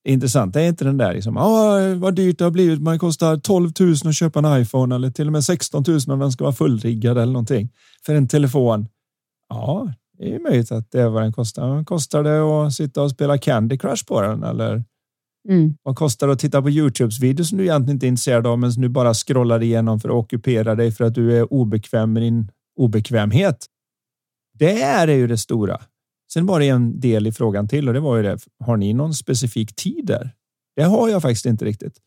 [0.04, 2.82] Det intressanta är inte den där liksom, ah, vad dyrt det har blivit.
[2.82, 6.18] Man kostar 12 000 att köpa en iPhone eller till och med 16 000 om
[6.18, 7.70] den ska vara fullriggad eller någonting.
[8.06, 8.87] För en telefon.
[9.48, 11.85] Ja, det är möjligt att det är vad den kostar.
[11.85, 14.85] Kostar det att sitta och spela Candy Crush på den eller
[15.48, 15.76] Mm.
[15.83, 18.59] Vad kostar det att titta på Youtubes videos som du egentligen inte är intresserad av,
[18.59, 22.12] men som du bara scrollar igenom för att ockupera dig för att du är obekväm
[22.12, 23.66] med din obekvämhet?
[24.59, 25.81] Det är ju det stora.
[26.33, 28.38] Sen var det en del i frågan till och det var ju det.
[28.64, 30.31] Har ni någon specifik tid där?
[30.76, 31.98] Det har jag faktiskt inte riktigt.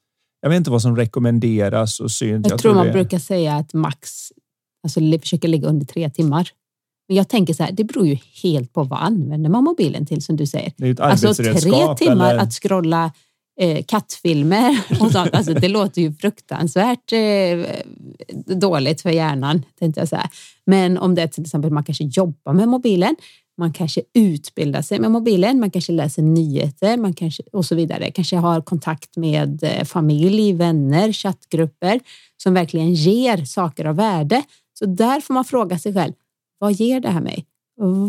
[0.42, 2.46] Jag vet inte vad som rekommenderas och syns.
[2.46, 2.94] Jag, jag tror man det...
[2.94, 4.12] brukar säga att max,
[4.84, 6.50] alltså försöka ligga under tre timmar.
[7.08, 10.22] Men jag tänker så här, det beror ju helt på vad använder man mobilen till
[10.22, 10.74] som du säger.
[10.78, 11.54] Det är ett alltså tre
[11.96, 12.38] timmar eller?
[12.38, 13.12] att scrolla
[13.60, 15.30] eh, kattfilmer och sånt.
[15.34, 17.66] Alltså, det låter ju fruktansvärt eh,
[18.56, 20.30] dåligt för hjärnan, tänkte jag säga.
[20.66, 23.16] Men om det är till exempel man kanske jobbar med mobilen,
[23.58, 28.12] man kanske utbildar sig med mobilen, man kanske läser nyheter man kanske, och så vidare.
[28.12, 32.00] Kanske har kontakt med eh, familj, vänner, chattgrupper
[32.44, 34.44] som verkligen ger saker av värde.
[34.80, 36.14] Så där får man fråga sig själv,
[36.60, 37.46] vad ger det här mig?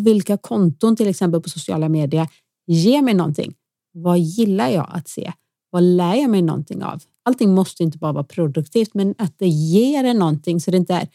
[0.04, 2.28] Vilka konton till exempel på sociala medier
[2.66, 3.54] ger mig någonting?
[3.98, 5.32] Vad gillar jag att se?
[5.70, 7.02] Vad lär jag mig någonting av?
[7.22, 10.94] Allting måste inte bara vara produktivt, men att det ger en någonting så det inte
[10.94, 11.08] är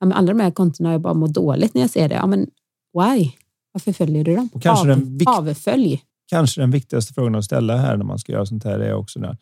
[0.00, 2.14] ja, alla de här kontona jag bara mår dåligt när jag ser det.
[2.14, 2.40] Ja, men
[2.98, 3.30] why?
[3.72, 4.48] Varför följer du dem?
[4.52, 6.02] Och kanske, Av, den avfölj.
[6.26, 9.20] kanske den viktigaste frågan att ställa här när man ska göra sånt här är också
[9.20, 9.36] där.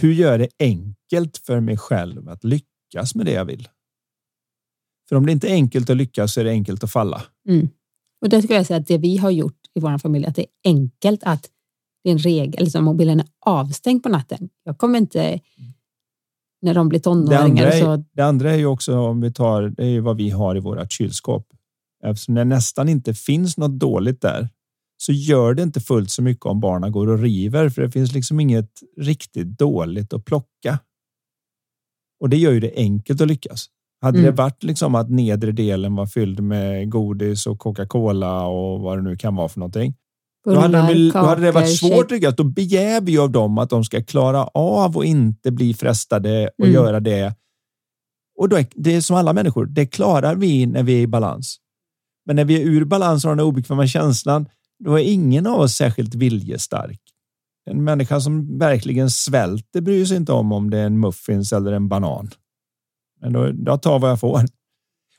[0.00, 3.68] Hur gör det enkelt för mig själv att lyckas med det jag vill?
[5.08, 7.22] För om det inte är enkelt att lyckas så är det enkelt att falla.
[7.48, 7.68] Mm.
[8.22, 10.42] Och det skulle jag säga att det vi har gjort i vår familj, att det
[10.42, 11.50] är enkelt att
[12.04, 14.48] det är en regel, liksom mobilen är avstängd på natten.
[14.64, 15.40] Jag kommer inte,
[16.62, 19.32] när de blir Det tonåringar, andra, så är, det andra är ju också om vi
[19.32, 21.46] tar, det är ju vad vi har i vårt kylskåp.
[22.04, 24.48] Eftersom det nästan inte finns något dåligt där
[24.96, 28.12] så gör det inte fullt så mycket om barnen går och river för det finns
[28.12, 30.78] liksom inget riktigt dåligt att plocka.
[32.20, 33.66] Och det gör ju det enkelt att lyckas.
[34.00, 34.30] Hade Mm.
[34.30, 39.02] det varit liksom att nedre delen var fylld med godis och Coca-Cola och vad det
[39.02, 39.94] nu kan vara för någonting.
[40.44, 42.36] Då hade, de, då hade det varit svårt att lyckas.
[42.36, 46.64] Då begär vi av dem att de ska klara av och inte bli frestade och
[46.66, 46.74] Mm.
[46.74, 47.34] göra det.
[48.38, 49.66] Och då är, det är som alla människor.
[49.66, 51.56] Det klarar vi när vi är i balans.
[52.26, 54.48] Men när vi är ur balans och har den obekväma känslan,
[54.84, 57.00] då är ingen av oss särskilt viljestark.
[57.70, 61.72] En människa som verkligen svälter bryr sig inte om om det är en muffins eller
[61.72, 62.30] en banan.
[63.20, 64.40] Men då, jag tar vad jag får.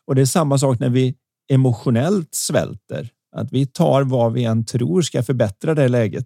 [0.05, 1.15] Och det är samma sak när vi
[1.51, 3.09] emotionellt svälter.
[3.35, 6.25] Att vi tar vad vi än tror ska förbättra det läget.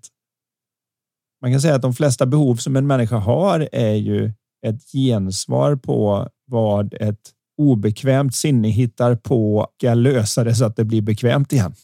[1.41, 4.33] Man kan säga att de flesta behov som en människa har är ju
[4.65, 10.85] ett gensvar på vad ett obekvämt sinne hittar på ska lösa det så att det
[10.85, 11.75] blir bekvämt igen.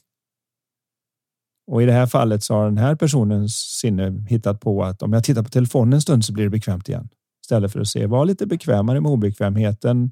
[1.71, 5.13] Och i det här fallet så har den här personens sinne hittat på att om
[5.13, 7.09] jag tittar på telefonen en stund så blir det bekvämt igen.
[7.43, 10.11] Istället för att se, var lite bekvämare med obekvämheten.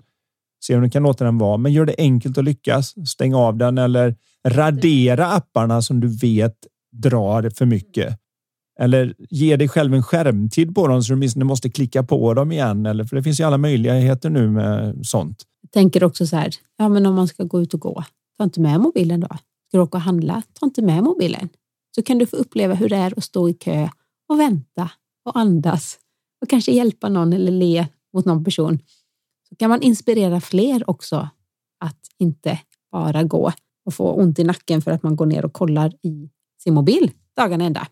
[0.64, 3.10] Se om du kan låta den vara, men gör det enkelt att lyckas.
[3.10, 4.16] Stäng av den eller
[4.48, 6.56] radera apparna som du vet
[6.92, 8.18] drar för mycket.
[8.80, 12.52] Eller ge dig själv en skärmtid på dem så du åtminstone måste klicka på dem
[12.52, 12.86] igen.
[12.86, 15.44] Eller, för det finns ju alla möjligheter nu med sånt.
[15.62, 18.04] Jag tänker också så här, ja men om man ska gå ut och gå,
[18.38, 19.28] ta inte med mobilen då.
[19.68, 21.50] Ska du åka och handla, ta inte med mobilen.
[21.96, 23.90] Så kan du få uppleva hur det är att stå i kö
[24.30, 24.90] och vänta
[25.26, 25.98] och andas
[26.42, 28.80] och kanske hjälpa någon eller le mot någon person.
[29.52, 31.30] Så kan man inspirera fler också
[31.84, 32.60] att inte
[32.92, 33.52] bara gå
[33.86, 36.30] och få ont i nacken för att man går ner och kollar i
[36.64, 37.88] sin mobil dagen ända.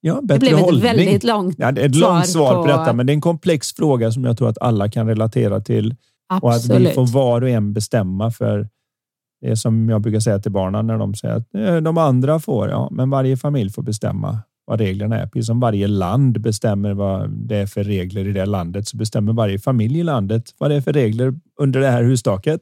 [0.00, 0.82] Ja, Det bättre blev ett hållning.
[0.82, 3.14] väldigt långt Ja, det är ett svar långt svar på, på- detta, men det är
[3.14, 5.96] en komplex fråga som jag tror att alla kan relatera till.
[6.42, 6.94] Och att vi Absolut.
[6.94, 8.68] får var och en bestämma för
[9.40, 12.68] det som jag brukar säga till barnen när de säger att "Eh, de andra får,
[12.68, 14.38] ja, men varje familj får bestämma
[14.68, 15.26] vad reglerna är.
[15.26, 19.32] Precis som varje land bestämmer vad det är för regler i det landet så bestämmer
[19.32, 22.60] varje familj i landet vad det är för regler under det här hustaket.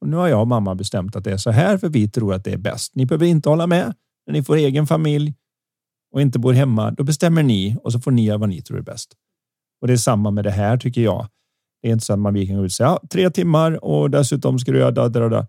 [0.00, 2.34] Och nu har jag och mamma bestämt att det är så här för vi tror
[2.34, 2.94] att det är bäst.
[2.94, 3.94] Ni behöver inte hålla med.
[4.26, 5.34] När ni får egen familj
[6.12, 8.78] och inte bor hemma, då bestämmer ni och så får ni göra vad ni tror
[8.78, 9.12] är bäst.
[9.80, 11.28] Och det är samma med det här tycker jag.
[11.82, 14.10] Det är inte så att man kan gå ut och säga ja, tre timmar och
[14.10, 15.46] dessutom ska du göra da, da, da.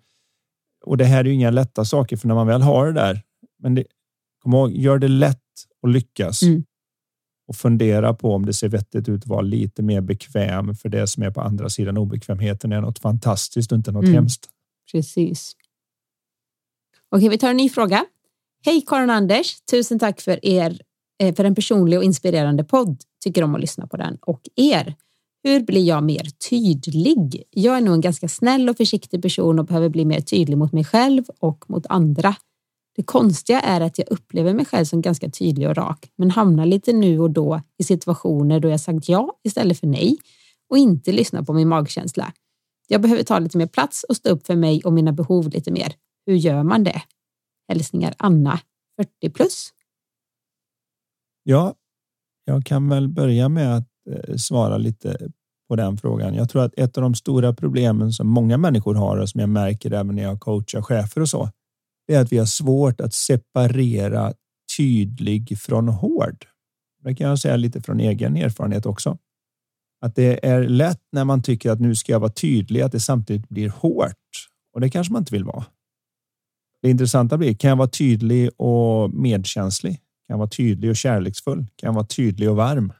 [0.86, 3.22] Och det här är ju inga lätta saker för när man väl har det där.
[3.60, 3.84] Men det,
[4.44, 5.45] kom ihåg, gör det lätt
[5.82, 6.42] att lyckas.
[6.42, 6.64] Mm.
[7.48, 11.08] Och fundera på om det ser vettigt ut att vara lite mer bekväm för det
[11.08, 14.16] som är på andra sidan obekvämheten är något fantastiskt och inte något Mm.
[14.16, 14.50] hemskt.
[14.92, 15.56] Precis.
[17.10, 18.06] Okej, vi tar en ny fråga.
[18.66, 20.82] Hej Karin och Anders, tusen tack för er
[21.20, 23.02] eh, för en personlig och inspirerande podd.
[23.24, 24.96] Tycker om att lyssna på den och er.
[25.44, 27.44] Hur blir jag mer tydlig?
[27.50, 30.72] Jag är nog en ganska snäll och försiktig person och behöver bli mer tydlig mot
[30.74, 32.36] mig själv och mot andra.
[32.96, 36.66] Det konstiga är att jag upplever mig själv som ganska tydlig och rak, men hamnar
[36.66, 40.18] lite nu och då i situationer då jag sagt ja istället för nej
[40.70, 42.34] och inte lyssnar på min magkänsla.
[42.88, 45.72] Jag behöver ta lite mer plats och stå upp för mig och mina behov lite
[45.72, 45.94] mer.
[46.26, 47.02] Hur gör man det?
[47.68, 48.60] Hälsningar Anna,
[49.22, 49.70] 40 plus.
[51.44, 51.74] Ja,
[52.46, 55.18] jag kan väl börja med att eh, svara lite
[55.68, 56.34] på den frågan.
[56.34, 59.50] Jag tror att ett av de stora problemen som många människor har och som jag
[59.50, 61.50] märker även när jag coachar chefer och så,
[62.08, 64.34] det är att vi har svårt att separera
[64.78, 66.46] tydlig från hård.
[67.04, 69.18] Det kan jag säga lite från egen erfarenhet också.
[70.02, 73.00] Att det är lätt när man tycker att nu ska jag vara tydlig att det
[73.00, 74.14] samtidigt blir hårt
[74.74, 75.66] och det kanske man inte vill vara.
[76.82, 79.94] Det intressanta blir, kan jag vara tydlig och medkänslig?
[79.94, 81.68] Kan jag vara tydlig och kärleksfull?
[81.76, 82.94] Kan jag vara tydlig och varm?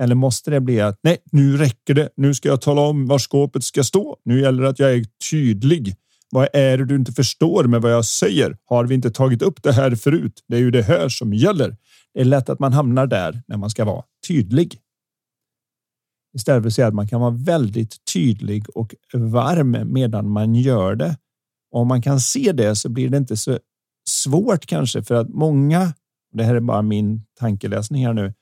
[0.00, 2.08] Eller måste det bli att nej, nu räcker det.
[2.16, 4.16] Nu ska jag tala om var skåpet ska stå.
[4.24, 5.96] Nu gäller det att jag är tydlig.
[6.30, 8.56] Vad är det du inte förstår med vad jag säger?
[8.64, 10.44] Har vi inte tagit upp det här förut?
[10.48, 11.76] Det är ju det här som gäller.
[12.14, 14.78] Det är lätt att man hamnar där när man ska vara tydlig.
[16.36, 20.94] Istället för att säga att man kan vara väldigt tydlig och varm medan man gör
[20.94, 21.16] det.
[21.72, 23.58] Och om man kan se det så blir det inte så
[24.08, 25.94] svårt kanske för att många,
[26.32, 28.34] det här är bara min tankeläsning här nu,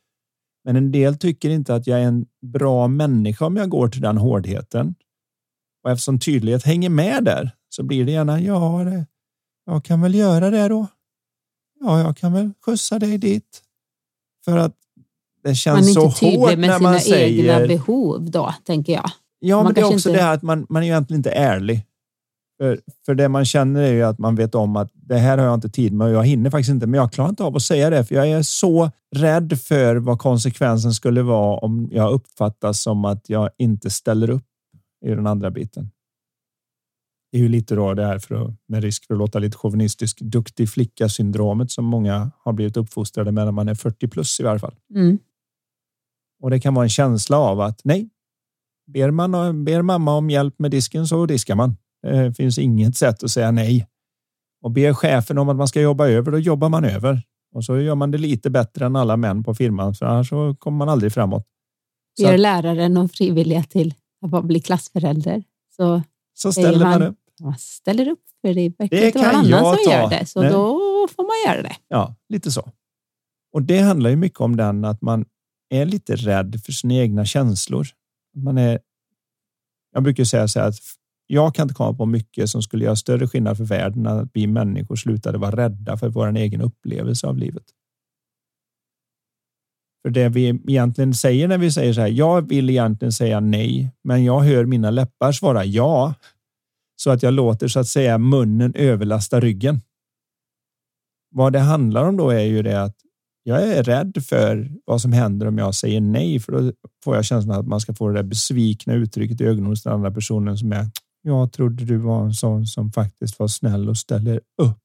[0.64, 4.01] men en del tycker inte att jag är en bra människa om jag går till
[4.01, 4.94] den hårdheten.
[5.85, 9.07] Och eftersom tydlighet hänger med där så blir det gärna ja, det,
[9.66, 10.87] jag kan väl göra det då.
[11.81, 13.62] Ja, jag kan väl skjutsa dig dit.
[14.44, 14.74] För att
[15.42, 16.83] det känns så hårt när man säger...
[16.83, 19.11] Man är inte tydlig med sina egna behov då, tänker jag.
[19.38, 20.12] Ja, man men det är också inte...
[20.12, 21.85] det här att man, man är egentligen inte ärlig.
[22.59, 25.44] För, för det man känner är ju att man vet om att det här har
[25.44, 26.87] jag inte tid med och jag hinner faktiskt inte.
[26.87, 30.18] Men jag klarar inte av att säga det för jag är så rädd för vad
[30.18, 34.44] konsekvensen skulle vara om jag uppfattas som att jag inte ställer upp
[35.04, 35.90] i den andra biten.
[37.33, 40.21] Är ju lite då det här för att, med risk för att låta lite chauvinistisk,
[40.21, 44.43] duktig flicka syndromet som många har blivit uppfostrade med när man är 40 plus i
[44.43, 44.75] varje fall.
[44.95, 45.19] Mm.
[46.43, 48.09] Och det kan vara en känsla av att nej,
[48.87, 51.77] ber, man, ber mamma om hjälp med disken så diskar man.
[52.03, 53.87] Det finns inget sätt att säga nej.
[54.62, 57.23] Och ber chefen om att man ska jobba över, då jobbar man över.
[57.55, 60.55] Och så gör man det lite bättre än alla män på firman, för annars så
[60.59, 61.47] kommer man aldrig framåt.
[62.23, 63.95] Ber läraren om frivilliga till
[64.33, 65.43] att bli klassförälder,
[65.77, 66.03] så,
[66.35, 67.17] så ställer man, man upp.
[67.40, 69.90] Man ställer upp, för det verkar inte vara någon annan som ta.
[69.92, 70.51] gör det, så Nej.
[70.51, 70.79] då
[71.16, 71.77] får man göra det.
[71.88, 72.72] Ja, lite så.
[73.53, 75.24] Och det handlar ju mycket om den att man
[75.70, 77.87] är lite rädd för sina egna känslor.
[78.37, 78.79] Man är.
[79.94, 80.79] Jag brukar säga så här att
[81.27, 84.31] jag kan inte komma på mycket som skulle göra större skillnad för världen än att
[84.33, 87.64] vi människor slutade vara rädda för vår egen upplevelse av livet.
[90.03, 93.90] För det vi egentligen säger när vi säger så här, jag vill egentligen säga nej,
[94.05, 96.14] men jag hör mina läppar svara ja.
[97.00, 99.80] Så att jag låter så att säga munnen överlasta ryggen.
[101.30, 102.96] Vad det handlar om då är ju det att
[103.42, 106.72] jag är rädd för vad som händer om jag säger nej, för då
[107.04, 109.92] får jag känslan att man ska få det där besvikna uttrycket i ögonen hos den
[109.92, 110.90] andra personen som är
[111.22, 114.78] jag trodde du var en sån som faktiskt var snäll och ställer upp.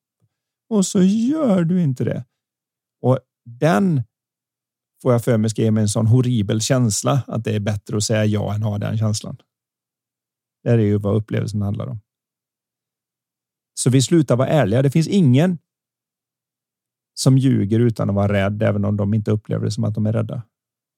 [0.70, 2.26] Och så gör du inte det.
[3.02, 4.04] Och den
[5.02, 7.98] får jag för mig ska ge mig en sån horribel känsla att det är bättre
[7.98, 9.38] att säga ja än ha den känslan.
[10.64, 12.00] Det är ju vad upplevelsen handlar om.
[13.74, 14.82] Så vi slutar vara ärliga.
[14.82, 15.58] Det finns ingen
[17.14, 20.06] som ljuger utan att vara rädd, även om de inte upplever det som att de
[20.06, 20.44] är rädda.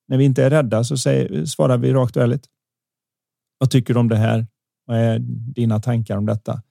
[0.07, 2.45] När vi inte är rädda så säger, svarar vi rakt och ärligt.
[3.57, 4.47] Vad tycker du om det här?
[4.85, 5.19] Vad är
[5.55, 6.61] dina tankar om detta?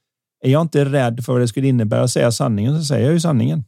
[0.40, 3.12] Är jag inte rädd för vad det skulle innebära att säga sanningen så säger jag
[3.12, 3.64] ju sanningen.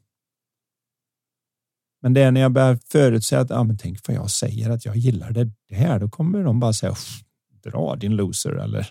[2.02, 4.84] Men det är när jag börjar förutsäga att ja, men tänk vad jag säger att
[4.84, 5.98] jag gillar det här.
[5.98, 6.94] Då kommer de bara säga
[7.62, 8.88] dra din loser eller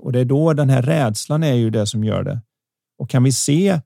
[0.00, 2.40] och det är då den här rädslan är ju det som gör det.
[2.98, 3.80] Och kan vi se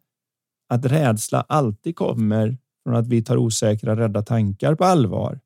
[0.68, 5.40] att rädsla alltid kommer från att vi tar osäkra, rädda tankar på allvar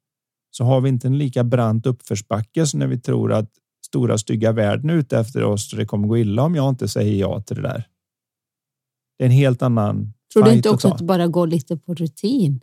[0.51, 3.51] så har vi inte en lika brant uppförsbacke som när vi tror att
[3.87, 7.21] stora stygga världen ute efter oss och det kommer gå illa om jag inte säger
[7.21, 7.89] ja till det där.
[9.19, 10.13] Det är en helt annan.
[10.33, 12.61] Tror du inte också att, att det bara går lite på rutin?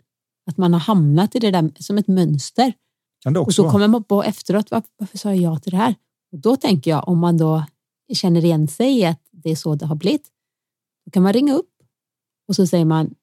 [0.50, 2.72] Att man har hamnat i det där som ett mönster.
[3.22, 4.70] Kan det också och så kommer man på efteråt.
[4.70, 5.94] Varför sa jag ja till det här?
[6.32, 7.64] Och då tänker jag om man då
[8.14, 10.28] känner igen sig i att det är så det har blivit.
[11.04, 11.70] Då kan man ringa upp
[12.48, 13.14] och så säger man.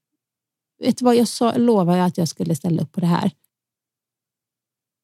[0.80, 3.32] Vet du vad, jag sa, lovade att jag skulle ställa upp på det här.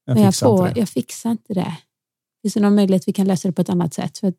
[0.06, 1.78] Jag men jag, får, jag fixar inte det.
[2.42, 4.18] Finns det någon möjlighet vi kan lösa det på ett annat sätt?
[4.18, 4.34] För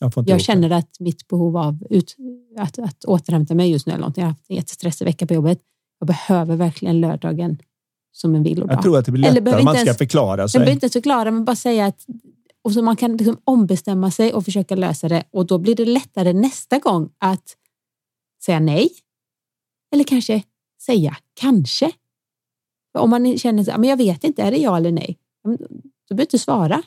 [0.00, 2.16] jag, jag känner att mitt behov av ut,
[2.58, 4.22] att, att återhämta mig just nu, eller någonting.
[4.22, 5.60] jag har haft en jättestressig vecka på jobbet.
[5.98, 7.58] Jag behöver verkligen lördagen
[8.12, 8.74] som en vilodag.
[8.74, 10.58] Jag tror att det blir lättare om man ska ens, förklara sig.
[10.58, 12.06] Man behöver inte ens förklara, men bara säga att
[12.64, 15.84] och så man kan liksom ombestämma sig och försöka lösa det och då blir det
[15.84, 17.56] lättare nästa gång att
[18.44, 18.90] säga nej.
[19.92, 20.42] Eller kanske
[20.82, 21.92] säga kanske.
[22.92, 25.18] För om man känner sig, men jag vet inte, är det ja eller nej?
[25.42, 26.82] Då behöver du inte svara.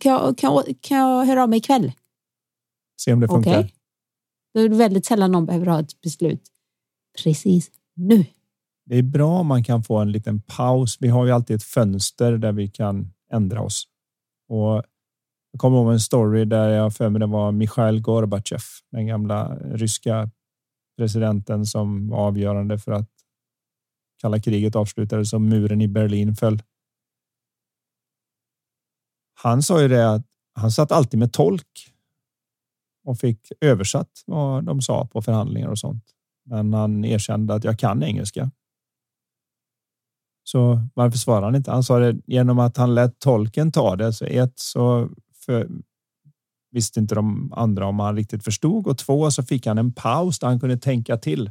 [0.00, 1.92] Kan jag, kan, jag, kan jag höra av mig ikväll?
[3.00, 3.58] Se om det funkar.
[3.58, 3.70] Okay.
[4.54, 6.42] Då är det väldigt sällan någon behöver ha ett beslut
[7.22, 8.24] precis nu.
[8.84, 10.96] Det är bra om man kan få en liten paus.
[11.00, 13.88] Vi har ju alltid ett fönster där vi kan ändra oss.
[14.48, 14.82] Och
[15.52, 19.56] jag kommer ihåg en story där jag för mig det var Mikhail Gorbachev, den gamla
[19.56, 20.30] ryska
[20.96, 23.10] presidenten som var avgörande för att
[24.20, 26.62] kalla kriget avslutades och muren i Berlin föll.
[29.34, 31.92] Han sa ju det att han satt alltid med tolk
[33.04, 36.04] och fick översatt vad de sa på förhandlingar och sånt.
[36.44, 38.50] Men han erkände att jag kan engelska.
[40.44, 41.70] Så varför svarar han inte?
[41.70, 44.12] Han sa det genom att han lät tolken ta det.
[44.12, 45.08] Så ett så
[45.44, 45.68] för,
[46.70, 50.38] visste inte de andra om han riktigt förstod och två så fick han en paus
[50.38, 51.50] där han kunde tänka till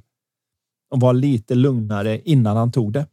[0.89, 3.07] och var lite lugnare innan han tog det.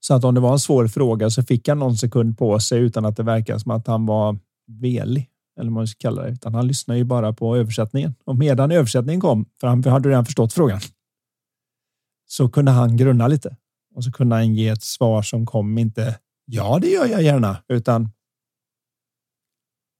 [0.00, 2.80] Så att om det var en svår fråga så fick han någon sekund på sig
[2.80, 6.30] utan att det verkar som att han var velig eller vad man ska kalla det,
[6.30, 10.24] utan han lyssnade ju bara på översättningen och medan översättningen kom, för han hade redan
[10.24, 10.80] förstått frågan,
[12.26, 13.56] så kunde han grunna lite
[13.94, 16.18] och så kunde han ge ett svar som kom inte.
[16.44, 18.10] Ja, det gör jag gärna, utan.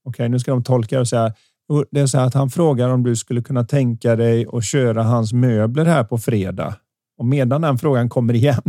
[0.08, 1.34] Okay, nu ska de tolka och säga.
[1.90, 5.32] Det är så att han frågar om du skulle kunna tänka dig att köra hans
[5.32, 6.74] möbler här på fredag
[7.18, 8.62] och medan den frågan kommer igen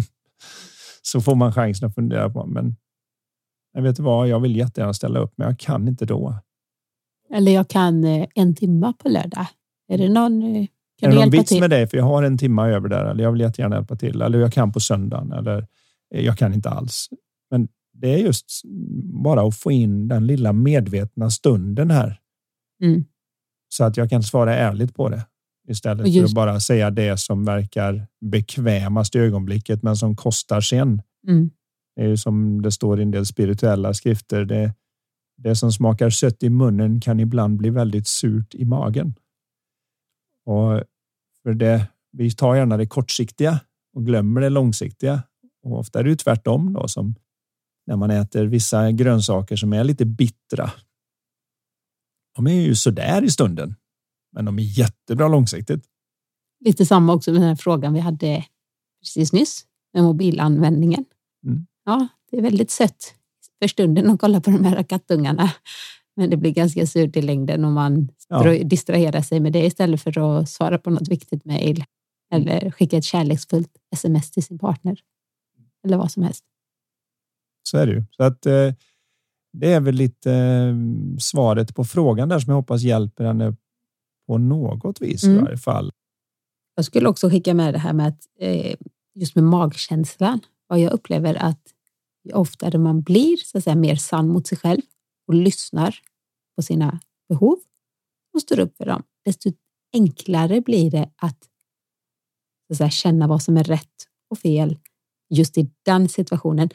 [1.02, 2.46] så får man chansen att fundera på.
[2.46, 2.76] Men
[3.74, 6.36] jag vet vad, jag vill jättegärna ställa upp, men jag kan inte då.
[7.34, 9.46] Eller jag kan eh, en timma på lördag.
[9.88, 10.44] Är det någon?
[10.44, 10.66] Eh,
[11.00, 11.60] kan är det någon vits till?
[11.60, 11.88] med det?
[11.88, 13.06] För jag har en timma över där.
[13.06, 14.22] Eller jag vill jättegärna hjälpa till.
[14.22, 15.32] Eller jag kan på söndagen.
[15.32, 15.68] Eller
[16.16, 17.10] eh, jag kan inte alls.
[18.02, 18.62] Det är just
[19.24, 22.20] bara att få in den lilla medvetna stunden här.
[22.84, 23.06] Mm.
[23.70, 25.26] Så att jag kan svara ärligt på det.
[25.68, 26.20] Istället just...
[26.20, 31.02] för att bara säga det som verkar bekvämast i ögonblicket men som kostar sen.
[31.28, 31.50] Mm.
[31.96, 34.46] Det är ju som det står i en del spirituella skrifter.
[34.46, 34.74] Det,
[35.38, 39.14] det som smakar sött i munnen kan ibland bli väldigt surt i magen.
[40.46, 40.84] Och
[41.44, 43.60] för det, vi tar gärna det kortsiktiga
[43.94, 45.24] och glömmer det långsiktiga.
[45.64, 47.16] Och ofta är det tvärtom då som
[47.90, 50.72] när man äter vissa grönsaker som är lite bittra.
[52.36, 53.76] De är ju sådär i stunden,
[54.32, 55.84] men de är jättebra långsiktigt.
[56.66, 58.46] Lite samma också med den här frågan vi hade
[59.02, 61.06] precis nyss med mobilanvändningen.
[61.46, 61.68] Mm.
[61.86, 63.14] Ja, det är väldigt sött
[63.62, 65.52] för stunden att kolla på de här kattungarna.
[66.16, 68.64] Men det blir ganska surt i längden om man ja.
[68.64, 71.84] distraherar sig med det istället för att svara på något viktigt mejl
[72.34, 75.00] eller skicka ett kärleksfullt sms till sin partner.
[75.86, 76.46] Eller vad som helst.
[77.70, 78.04] Så är det ju.
[78.10, 78.74] Så att, eh,
[79.54, 80.76] det är väl lite eh,
[81.20, 83.56] svaret på frågan där som jag hoppas hjälper henne
[84.28, 85.38] på något vis mm.
[85.38, 85.92] i varje fall.
[86.76, 88.76] Jag skulle också skicka med det här med att eh,
[89.16, 90.40] just med magkänslan.
[90.68, 91.74] Vad jag upplever att
[92.24, 94.82] ju oftare man blir så att säga, mer sann mot sig själv
[95.28, 95.96] och lyssnar
[96.56, 97.00] på sina
[97.30, 97.58] behov
[98.34, 99.52] och står upp för dem, desto
[99.94, 101.44] enklare blir det att,
[102.68, 104.78] så att säga, känna vad som är rätt och fel
[105.30, 106.70] just i den situationen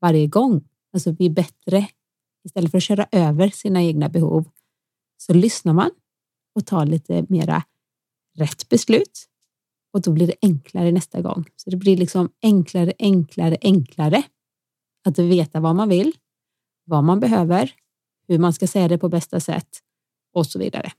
[0.00, 0.68] varje gång.
[0.92, 1.88] Alltså bli bättre.
[2.44, 4.48] Istället för att köra över sina egna behov
[5.16, 5.90] så lyssnar man
[6.54, 7.62] och tar lite mera
[8.38, 9.28] rätt beslut
[9.92, 11.44] och då blir det enklare nästa gång.
[11.56, 14.22] Så det blir liksom enklare, enklare, enklare
[15.04, 16.12] att veta vad man vill,
[16.84, 17.72] vad man behöver,
[18.28, 19.68] hur man ska säga det på bästa sätt
[20.34, 20.92] och så vidare.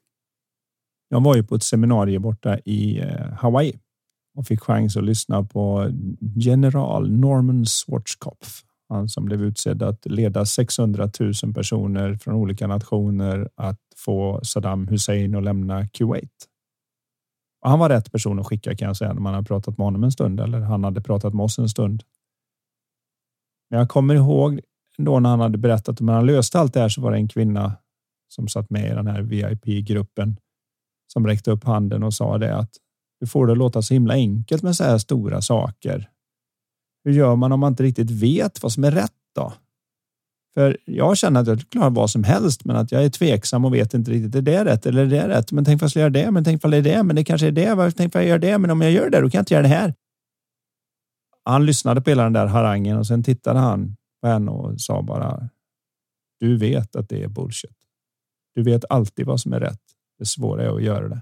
[1.10, 3.80] Jag var ju på ett seminarium borta i eh, Hawaii
[4.38, 5.92] och fick chans att lyssna på
[6.36, 8.64] general Norman Schwarzkopf.
[8.90, 14.88] Han som blev utsedd att leda 600 000 personer från olika nationer att få Saddam
[14.88, 16.48] Hussein att lämna Kuwait.
[17.62, 19.86] Och han var rätt person att skicka kan jag säga när man har pratat med
[19.86, 22.04] honom en stund eller han hade pratat med oss en stund.
[23.70, 24.60] Men jag kommer ihåg
[24.98, 27.28] då när han hade berättat att han löste allt det här så var det en
[27.28, 27.76] kvinna
[28.28, 30.38] som satt med i den här VIP-gruppen
[31.14, 32.72] som räckte upp handen och sa det att
[33.20, 36.10] du får det låta så himla enkelt med så här stora saker.
[37.04, 39.54] Hur gör man om man inte riktigt vet vad som är rätt då?
[40.54, 43.74] För jag känner att jag klarar vad som helst, men att jag är tveksam och
[43.74, 44.36] vet inte riktigt.
[44.36, 45.52] Är det rätt eller är det rätt?
[45.52, 46.32] Men tänk vad jag ska göra det?
[46.32, 47.04] Men tänk vad det är det?
[47.04, 47.76] Men det kanske är det.
[47.76, 48.58] Varför tänk vad jag gör det?
[48.58, 49.94] Men om jag gör det, då kan jag inte göra det här.
[51.44, 55.02] Han lyssnade på hela den där harangen och sen tittade han på henne och sa
[55.02, 55.50] bara.
[56.40, 57.78] Du vet att det är bullshit.
[58.56, 59.82] Du vet alltid vad som är rätt.
[60.20, 61.22] Det svåra är att göra det.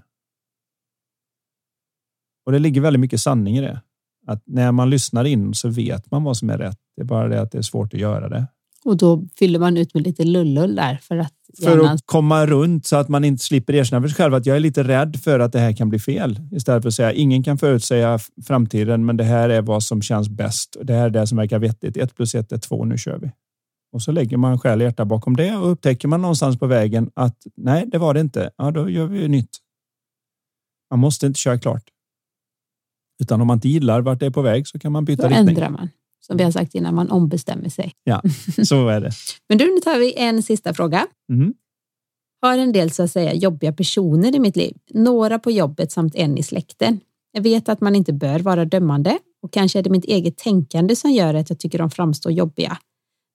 [2.46, 3.82] Och det ligger väldigt mycket sanning i det.
[4.28, 6.78] Att när man lyssnar in så vet man vad som är rätt.
[6.96, 8.46] Det är bara det att det är svårt att göra det.
[8.84, 12.86] Och då fyller man ut med lite lullull där för att för att komma runt
[12.86, 15.40] så att man inte slipper erkänna för sig själv att jag är lite rädd för
[15.40, 16.40] att det här kan bli fel.
[16.52, 20.28] Istället för att säga ingen kan förutsäga framtiden, men det här är vad som känns
[20.28, 20.76] bäst.
[20.82, 21.96] Det här är det som verkar vettigt.
[21.96, 22.84] Ett plus ett är två.
[22.84, 23.30] Nu kör vi.
[23.92, 27.10] Och så lägger man själ och hjärta bakom det och upptäcker man någonstans på vägen
[27.14, 28.50] att nej, det var det inte.
[28.56, 29.56] Ja, då gör vi nytt.
[30.90, 31.82] Man måste inte köra klart.
[33.22, 35.28] Utan om man inte gillar vart det är på väg så kan man byta då
[35.28, 35.46] riktning.
[35.46, 35.88] Då ändrar man
[36.28, 37.92] som vi har sagt innan, man ombestämmer sig.
[38.04, 38.22] Ja,
[38.64, 39.10] så är det.
[39.48, 41.06] Men du, nu tar vi en sista fråga.
[41.32, 41.54] Mm.
[42.42, 46.14] Har en del så att säga jobbiga personer i mitt liv, några på jobbet samt
[46.14, 47.00] en i släkten.
[47.32, 50.96] Jag vet att man inte bör vara dömande och kanske är det mitt eget tänkande
[50.96, 52.78] som gör att jag tycker de framstår jobbiga,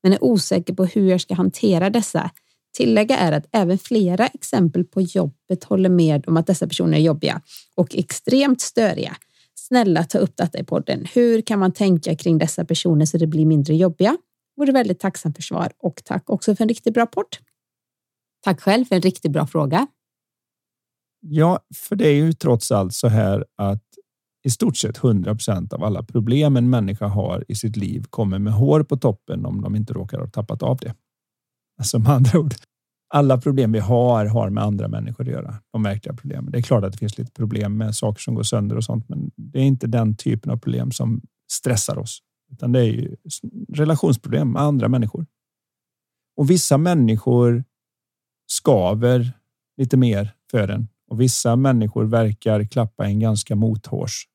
[0.04, 2.32] men är osäker på hur jag ska hantera dessa.
[2.78, 7.02] Tillägga är att även flera exempel på jobbet håller med om att dessa personer är
[7.02, 7.42] jobbiga
[7.76, 9.18] och extremt störiga
[9.74, 11.06] Snälla ta upp detta i podden.
[11.14, 14.18] Hur kan man tänka kring dessa personer så det blir mindre jobbiga?
[14.58, 17.26] Vore väldigt tacksam för svar och tack också för en riktigt bra podd.
[18.44, 19.88] Tack själv för en riktigt bra fråga.
[21.20, 23.84] Ja, för det är ju trots allt så här att
[24.44, 28.40] i stort sett 100 procent av alla problem en människa har i sitt liv kommer
[28.40, 30.96] med hår på toppen om de inte råkar ha tappat av det.
[31.78, 32.54] Alltså med andra ord,
[33.14, 35.56] alla problem vi har har med andra människor att göra.
[35.74, 36.52] De verkliga problemen.
[36.52, 39.10] Det är klart att det finns lite problem med saker som går sönder och sånt,
[39.10, 42.20] men det är inte den typen av problem som stressar oss,
[42.52, 43.16] utan det är ju
[43.74, 45.26] relationsproblem med andra människor.
[46.38, 47.64] Och vissa människor
[48.48, 49.32] skaver
[49.78, 54.28] lite mer för en och vissa människor verkar klappa en ganska mothårs.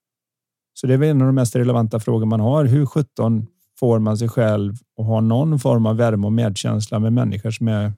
[0.74, 2.64] Så det är väl en av de mest relevanta frågor man har.
[2.64, 3.46] Hur 17
[3.78, 7.68] får man sig själv att ha någon form av värme och medkänsla med människor som
[7.68, 7.92] är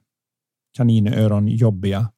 [0.77, 2.11] kaninöron jobbiga?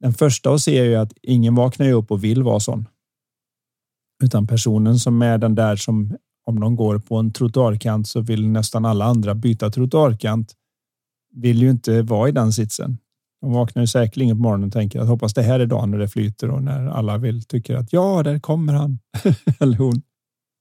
[0.00, 2.88] Den första att se är ju att ingen vaknar upp och vill vara sån.
[4.24, 8.48] Utan personen som är den där som om de går på en trottoarkant så vill
[8.48, 10.54] nästan alla andra byta trottoarkant.
[11.34, 12.98] Vill ju inte vara i den sitsen.
[13.40, 15.98] De vaknar ju säkerligen på morgonen och tänker att hoppas det här är dagen när
[15.98, 18.98] det flyter och när alla vill tycker att ja, där kommer han
[19.60, 20.02] eller hon.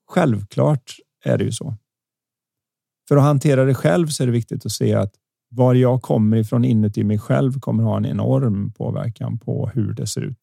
[0.09, 0.95] Självklart
[1.25, 1.75] är det ju så.
[3.07, 5.13] För att hantera det själv så är det viktigt att se att
[5.49, 10.07] var jag kommer ifrån inuti mig själv kommer ha en enorm påverkan på hur det
[10.07, 10.39] ser ut.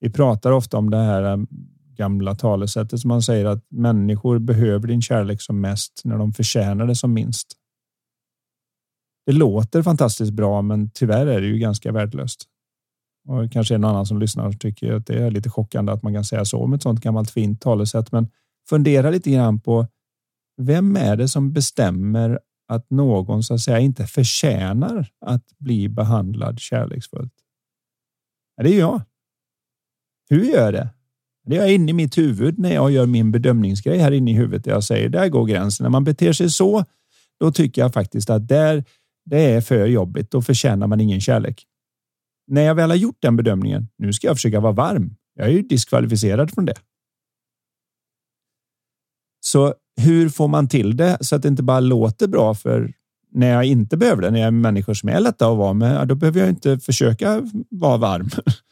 [0.00, 1.38] Vi pratar ofta om det här eh,
[1.96, 6.86] gamla talesättet som man säger att människor behöver din kärlek som mest när de förtjänar
[6.86, 7.56] det som minst.
[9.26, 12.44] Det låter fantastiskt bra, men tyvärr är det ju ganska värdelöst.
[13.28, 16.24] Och kanske en annan som lyssnar tycker att det är lite chockande att man kan
[16.24, 18.12] säga så om ett sånt gammalt fint talesätt.
[18.12, 18.28] Men
[18.68, 19.86] fundera lite grann på
[20.56, 26.60] vem är det som bestämmer att någon så att säga inte förtjänar att bli behandlad
[26.60, 27.34] kärleksfullt?
[28.56, 29.02] Ja, det är jag.
[30.30, 30.88] Hur gör jag det?
[31.44, 34.64] Det är inne i mitt huvud när jag gör min bedömningsgrej här inne i huvudet.
[34.64, 35.84] Där jag säger där går gränsen.
[35.84, 36.84] När man beter sig så,
[37.40, 38.84] då tycker jag faktiskt att där
[39.24, 40.30] det är för jobbigt.
[40.30, 41.66] Då förtjänar man ingen kärlek.
[42.46, 43.88] När jag väl har gjort den bedömningen.
[43.98, 45.16] Nu ska jag försöka vara varm.
[45.34, 46.74] Jag är ju diskvalificerad från det.
[49.46, 52.92] Så hur får man till det så att det inte bara låter bra för
[53.32, 56.08] när jag inte behöver det, när jag är människor som är lätta att vara med,
[56.08, 58.28] då behöver jag inte försöka vara varm.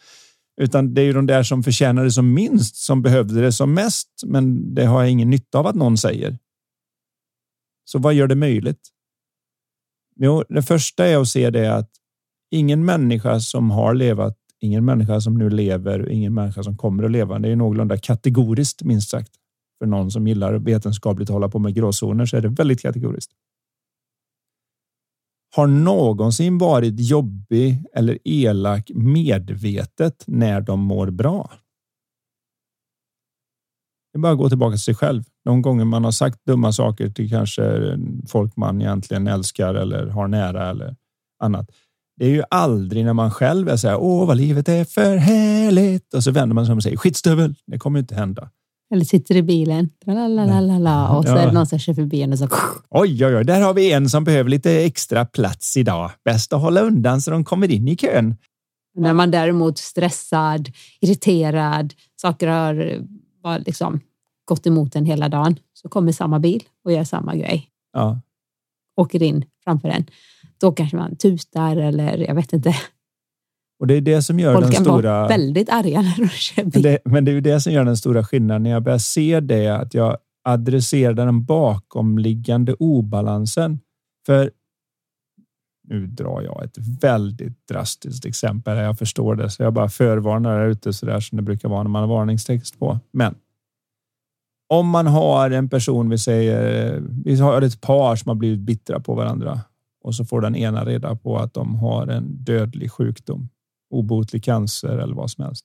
[0.60, 3.74] Utan det är ju de där som förtjänar det som minst som behövde det som
[3.74, 6.38] mest, men det har jag ingen nytta av att någon säger.
[7.84, 8.80] Så vad gör det möjligt?
[10.16, 11.90] Jo, det första är att se det att
[12.50, 17.04] ingen människa som har levat, ingen människa som nu lever och ingen människa som kommer
[17.04, 17.38] att leva.
[17.38, 19.30] Det är någorlunda kategoriskt minst sagt.
[19.84, 23.32] För någon som gillar vetenskapligt att hålla på med gråzoner så är det väldigt kategoriskt.
[25.56, 31.50] Har någonsin varit jobbig eller elak medvetet när de mår bra?
[34.12, 35.24] Det är bara att gå tillbaka till sig själv.
[35.44, 40.28] De gånger man har sagt dumma saker till kanske folk man egentligen älskar eller har
[40.28, 40.96] nära eller
[41.42, 41.70] annat.
[42.16, 43.96] Det är ju aldrig när man själv är så här.
[43.96, 46.14] Åh, vad livet är för härligt.
[46.14, 47.54] Och så vänder man sig om och säger skitstövel.
[47.66, 48.50] Det kommer inte hända.
[48.92, 49.90] Eller sitter i bilen.
[50.06, 51.38] Lalalala, och så ja.
[51.38, 52.48] är det någon som kör förbi en och så.
[52.90, 56.10] Oj, oj, oj, där har vi en som behöver lite extra plats idag.
[56.24, 58.36] Bäst att hålla undan så de kommer in i kön.
[58.94, 60.68] När man däremot stressad,
[61.00, 63.02] irriterad, saker har
[63.42, 64.00] var liksom
[64.44, 67.68] gått emot en hela dagen så kommer samma bil och gör samma grej.
[67.92, 68.20] Ja.
[68.96, 70.06] Åker in framför en.
[70.60, 72.76] Då kanske man tutar eller jag vet inte.
[73.78, 75.12] Och det är det som gör Folk den stora...
[75.12, 76.82] Vara väldigt arga när de kör bil.
[76.82, 78.62] Det, men det är ju det som gör den stora skillnaden.
[78.62, 83.80] När jag börjar se det, att jag adresserar den bakomliggande obalansen.
[84.26, 84.50] För
[85.88, 88.76] nu drar jag ett väldigt drastiskt exempel.
[88.76, 91.82] Jag förstår det, så jag bara förvarnar där ute så där som det brukar vara
[91.82, 92.98] när man har varningstext på.
[93.12, 93.34] Men
[94.68, 99.00] om man har en person, vi säger, vi har ett par som har blivit bittra
[99.00, 99.60] på varandra
[100.04, 103.48] och så får den ena reda på att de har en dödlig sjukdom,
[103.94, 105.64] obotlig cancer eller vad som helst.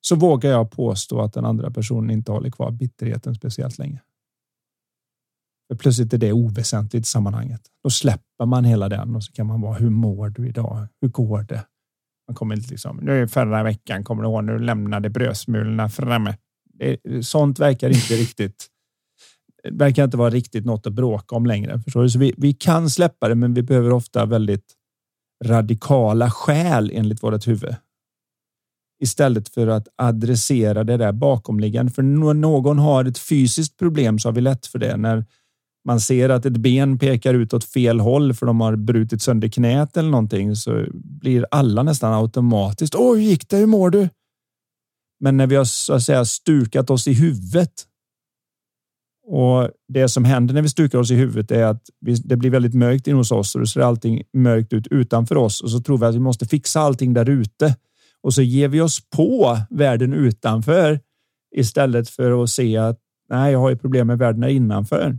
[0.00, 4.00] Så vågar jag påstå att den andra personen inte håller kvar bitterheten speciellt länge.
[5.68, 7.60] För plötsligt är det oväsentligt i sammanhanget.
[7.84, 9.74] Då släpper man hela den och så kan man vara.
[9.74, 10.86] Hur mår du idag?
[11.00, 11.66] Hur går det?
[12.28, 12.96] Man kommer inte liksom.
[12.96, 16.36] Nu förra veckan kommer du ihåg när du lämnade brödsmulorna framme.
[16.64, 18.66] Det, sånt verkar inte riktigt.
[19.62, 21.80] Det verkar inte vara riktigt något att bråka om längre.
[21.80, 22.10] Förstår du?
[22.10, 24.74] Så vi, vi kan släppa det, men vi behöver ofta väldigt
[25.44, 27.74] radikala skäl enligt vårt huvud.
[29.02, 31.92] Istället för att adressera det där bakomliggande.
[31.92, 34.96] För när någon har ett fysiskt problem så har vi lätt för det.
[34.96, 35.24] När
[35.84, 39.48] man ser att ett ben pekar ut åt fel håll för de har brutit sönder
[39.48, 42.94] knät eller någonting så blir alla nästan automatiskt.
[42.94, 43.56] Hur gick det?
[43.56, 44.08] Hur mår du?
[45.20, 47.86] Men när vi har så att säga stukat oss i huvudet.
[49.26, 51.82] Och det som händer när vi stukar oss i huvudet är att
[52.24, 55.60] det blir väldigt mörkt in hos oss och då ser allting mörkt ut utanför oss
[55.60, 57.76] och så tror vi att vi måste fixa allting där ute
[58.22, 61.00] och så ger vi oss på världen utanför
[61.56, 62.98] istället för att se att
[63.28, 65.18] nej, jag har ju problem med världen innanför.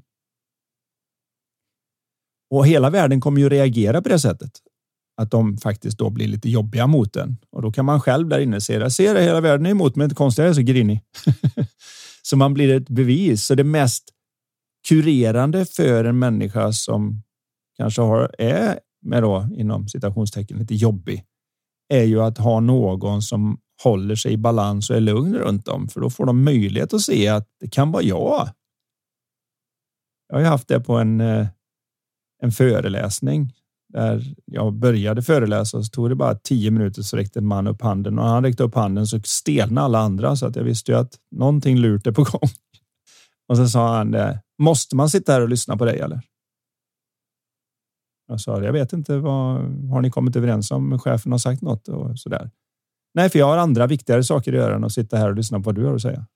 [2.49, 4.51] Och hela världen kommer ju reagera på det sättet.
[5.17, 8.39] Att de faktiskt då blir lite jobbiga mot en och då kan man själv där
[8.39, 8.91] inne se det.
[8.91, 10.05] Ser det hela världen är emot mig.
[10.05, 11.01] Inte konstigt jag är så grinig.
[12.21, 13.45] så man blir ett bevis.
[13.45, 14.03] Så det mest
[14.87, 17.23] kurerande för en människa som
[17.77, 21.25] kanske har är med då inom citationstecken lite jobbig
[21.89, 25.87] är ju att ha någon som håller sig i balans och är lugn runt om,
[25.87, 28.49] för då får de möjlighet att se att det kan vara jag.
[30.27, 31.47] Jag har ju haft det på en, eh,
[32.41, 33.53] en föreläsning
[33.93, 37.81] där jag började föreläsa så tog det bara tio minuter så räckte en man upp
[37.81, 40.91] handen och när han räckte upp handen så stelnade alla andra så att jag visste
[40.91, 42.49] ju att någonting lurt är på gång.
[43.47, 44.41] Och så sa han det.
[44.61, 46.21] Måste man sitta här och lyssna på dig eller?
[48.27, 49.55] Jag sa jag vet inte vad
[49.89, 50.99] har ni kommit överens om?
[50.99, 52.51] Chefen har sagt något och så där.
[53.13, 55.59] Nej, för jag har andra viktigare saker att göra än att sitta här och lyssna
[55.59, 56.27] på vad du har att säga.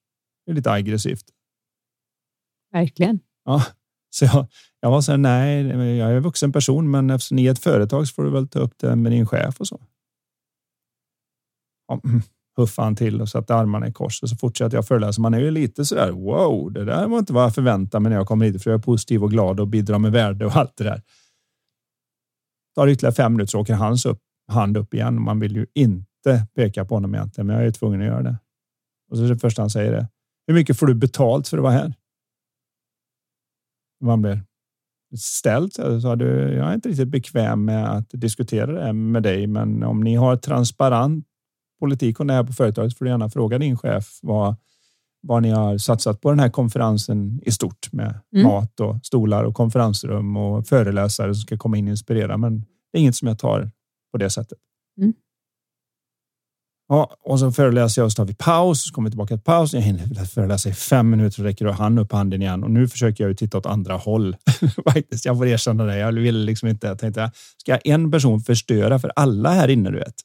[0.46, 1.26] Det är lite aggressivt.
[2.72, 3.20] Verkligen.
[3.46, 3.64] Ja,
[4.16, 4.48] så jag,
[4.80, 7.64] jag var så här, nej, jag är en vuxen person, men eftersom ni är ett
[7.64, 9.82] företag så får du väl ta upp det med din chef och så.
[11.88, 12.22] Ja, mm,
[12.58, 15.22] huffade han till och satte armarna i kors och så fortsatte jag föreläsa.
[15.22, 16.12] Man är ju lite så där.
[16.12, 18.78] Wow, det där var inte vad jag förväntade mig när jag kommer hit, för jag
[18.78, 21.02] är positiv och glad och bidrar med värde och allt det där.
[22.76, 24.20] Tar ytterligare fem minuter så åker hans upp,
[24.52, 25.22] hand upp igen.
[25.22, 28.38] Man vill ju inte peka på honom egentligen, men jag är tvungen att göra det.
[29.12, 30.08] Och så är det första han säger det.
[30.48, 31.94] Hur mycket får du betalt för att vara här?
[34.06, 34.42] Man blir
[35.18, 39.48] ställt så sa du, jag är inte riktigt bekväm med att diskutera det med dig,
[39.48, 41.26] men om ni har transparent
[41.80, 44.56] politik och det här på företaget får du gärna fråga din chef vad,
[45.22, 48.48] vad ni har satsat på den här konferensen i stort med mm.
[48.48, 52.38] mat och stolar och konferensrum och föreläsare som ska komma in och inspirera.
[52.38, 53.72] Men det är inget som jag tar
[54.12, 54.58] på det sättet.
[55.02, 55.14] Mm.
[56.88, 58.88] Ja, och så föreläser jag och så tar vi paus.
[58.88, 59.74] Så kommer tillbaka till paus.
[59.74, 62.64] Jag hinner föreläsa i fem minuter och räcker han upp handen igen.
[62.64, 64.36] Och nu försöker jag ju titta åt andra håll.
[64.84, 65.98] Faktiskt, jag får erkänna det.
[65.98, 66.88] Jag vill liksom inte.
[66.88, 69.92] Jag tänkte, ska en person förstöra för alla här inne?
[69.92, 70.16] Du vet.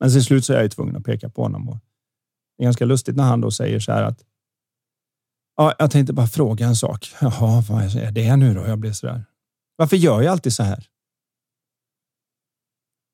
[0.00, 1.68] Men till slut så är jag ju tvungen att peka på honom.
[1.68, 1.78] Och
[2.58, 4.20] det är ganska lustigt när han då säger så här att.
[5.56, 7.12] Ja, jag tänkte bara fråga en sak.
[7.20, 8.66] Jaha, vad är det nu då?
[8.66, 9.24] Jag blev så där.
[9.76, 10.86] Varför gör jag alltid så här?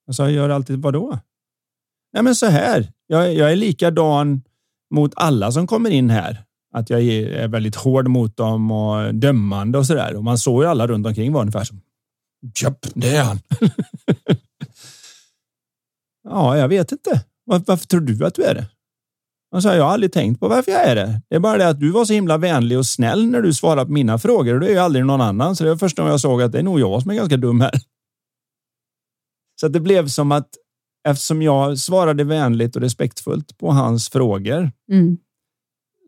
[0.06, 1.18] Jag sa, jag gör alltid vad då?
[2.16, 2.92] Nej, men så här.
[3.06, 4.42] Jag, jag är likadan
[4.94, 6.44] mot alla som kommer in här.
[6.74, 10.16] Att jag är väldigt hård mot dem och dömande och så där.
[10.16, 11.80] Och man såg ju alla runt omkring var ungefär som.
[12.62, 13.40] Japp, det är han.
[16.28, 17.24] ja, jag vet inte.
[17.44, 18.66] Var, varför tror du att du är det?
[19.50, 21.22] Jag har aldrig tänkt på varför jag är det.
[21.28, 23.86] Det är bara det att du var så himla vänlig och snäll när du svarade
[23.86, 24.54] på mina frågor.
[24.54, 25.56] Och det är ju aldrig någon annan.
[25.56, 27.36] Så det var första gången jag såg att det är nog jag som är ganska
[27.36, 27.80] dum här.
[29.60, 30.48] Så att det blev som att
[31.06, 35.16] eftersom jag svarade vänligt och respektfullt på hans frågor mm.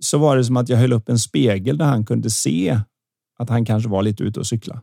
[0.00, 2.80] så var det som att jag höll upp en spegel där han kunde se
[3.38, 4.82] att han kanske var lite ute och cykla.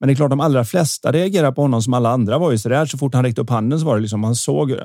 [0.00, 2.58] Men det är klart, de allra flesta reagerar på honom som alla andra var ju
[2.58, 2.86] så där.
[2.86, 4.76] Så fort han räckte upp handen så var det liksom man såg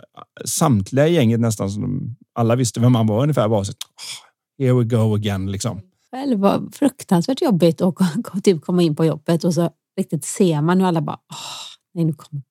[0.46, 3.48] samtliga i gänget nästan som alla visste vem han var ungefär.
[3.48, 5.82] Var så, oh, here we go again liksom.
[6.12, 7.96] Det var fruktansvärt jobbigt att
[8.44, 12.06] typ komma in på jobbet och så riktigt ser man hur alla bara, oh, nej
[12.06, 12.44] nu kommer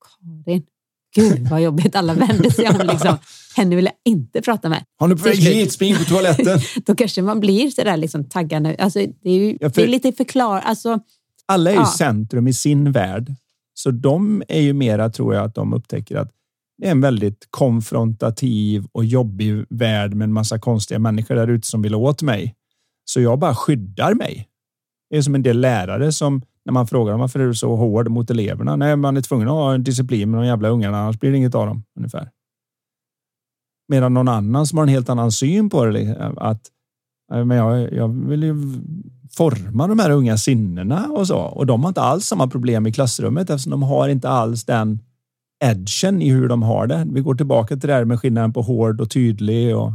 [0.44, 0.66] Karin.
[1.14, 2.86] Gud vad jobbigt, alla vände sig om.
[2.86, 3.16] Liksom.
[3.56, 4.84] Henne vill jag inte prata med.
[4.98, 6.60] Har du på väg hit, spring på toaletten.
[6.86, 8.74] Då kanske man blir sådär liksom taggad.
[8.78, 9.80] Alltså, det är ju ja, för...
[9.80, 10.60] det är lite förklar...
[10.60, 11.00] Alltså,
[11.46, 11.86] alla är ju ja.
[11.86, 13.34] centrum i sin värld.
[13.74, 16.30] Så de är ju mera, tror jag, att de upptäcker att
[16.78, 21.66] det är en väldigt konfrontativ och jobbig värld med en massa konstiga människor där ute
[21.66, 22.54] som vill åt mig.
[23.04, 24.48] Så jag bara skyddar mig.
[25.10, 28.08] Det är som en del lärare som när man frågar varför är du så hård
[28.08, 28.76] mot eleverna?
[28.76, 31.36] Nej, man är tvungen att ha en disciplin med de jävla ungarna, annars blir det
[31.36, 32.30] inget av dem ungefär.
[33.88, 36.70] Medan någon annan som har en helt annan syn på det, att
[37.28, 38.54] men jag, jag vill ju
[39.36, 41.38] forma de här unga sinnena och så.
[41.38, 44.98] Och de har inte alls samma problem i klassrummet eftersom de har inte alls den
[45.64, 47.06] edgen i hur de har det.
[47.12, 49.92] Vi går tillbaka till det här med skillnaden på hård och tydlig och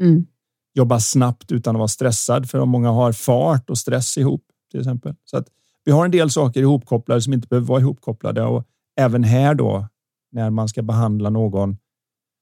[0.00, 0.26] mm.
[0.74, 2.50] jobba snabbt utan att vara stressad.
[2.50, 5.14] För många har fart och stress ihop till exempel.
[5.24, 5.48] Så att
[5.84, 8.64] vi har en del saker ihopkopplade som inte behöver vara ihopkopplade och
[9.00, 9.88] även här då
[10.32, 11.76] när man ska behandla någon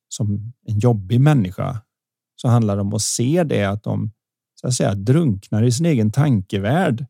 [0.09, 1.80] som en jobbig människa
[2.36, 4.11] så handlar det om att se det att de
[4.61, 7.07] så att säga drunknar i sin egen tankevärld.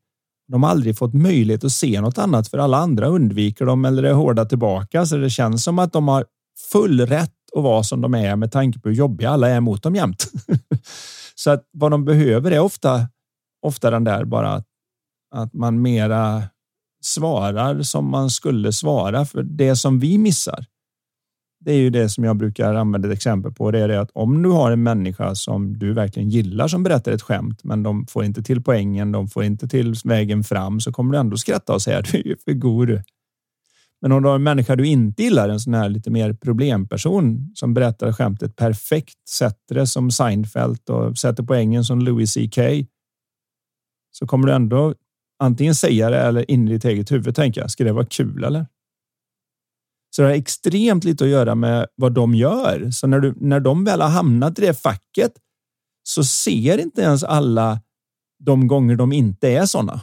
[0.49, 4.03] De har aldrig fått möjlighet att se något annat för alla andra undviker dem eller
[4.03, 6.25] är hårda tillbaka så det känns som att de har
[6.73, 9.83] full rätt att vara som de är med tanke på hur jobbiga alla är mot
[9.83, 10.27] dem jämt.
[11.35, 13.09] så att vad de behöver är ofta,
[13.63, 14.67] ofta den där bara att,
[15.33, 16.43] att man mera
[17.05, 20.67] svarar som man skulle svara för det som vi missar.
[21.65, 23.71] Det är ju det som jag brukar använda ett exempel på.
[23.71, 27.13] Det är det att om du har en människa som du verkligen gillar som berättar
[27.13, 30.93] ett skämt, men de får inte till poängen, de får inte till vägen fram, så
[30.93, 33.03] kommer du ändå skratta och säga du är för god.
[34.01, 37.53] Men om du har en människa du inte gillar, en sån här lite mer problemperson
[37.55, 42.59] som berättar skämtet perfekt, sätter det som Seinfeld och sätter poängen som Louis CK.
[44.11, 44.95] Så kommer du ändå
[45.43, 48.67] antingen säga det eller in i ditt eget huvud tänka, ska det vara kul eller?
[50.17, 52.91] Så det har extremt lite att göra med vad de gör.
[52.91, 55.33] Så när, du, när de väl har hamnat i det facket
[56.03, 57.81] så ser inte ens alla
[58.45, 60.01] de gånger de inte är sådana.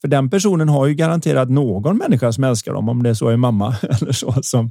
[0.00, 3.36] För den personen har ju garanterat någon människa som älskar dem, om det så är
[3.36, 4.70] mamma eller så, som,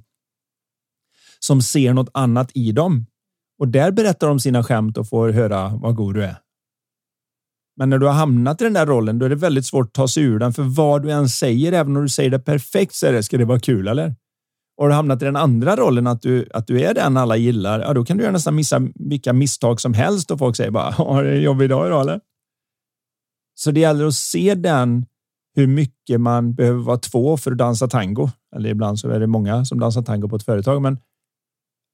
[1.39, 3.05] som ser något annat i dem.
[3.59, 6.44] Och där berättar de sina skämt och får höra vad god du är.
[7.77, 9.93] Men när du har hamnat i den där rollen, då är det väldigt svårt att
[9.93, 10.53] ta sig ur den.
[10.53, 13.37] För vad du än säger, även om du säger det perfekt, så är det, ska
[13.37, 14.15] det vara kul eller?
[14.77, 17.37] Och har du hamnat i den andra rollen, att du, att du är den alla
[17.37, 20.71] gillar, ja, då kan du göra nästan missa vilka misstag som helst och folk säger
[20.71, 22.19] bara, har det jobbig dag idag eller?
[23.55, 25.05] Så det gäller att se den,
[25.55, 28.29] hur mycket man behöver vara två för att dansa tango.
[28.55, 30.97] Eller ibland så är det många som dansar tango på ett företag, men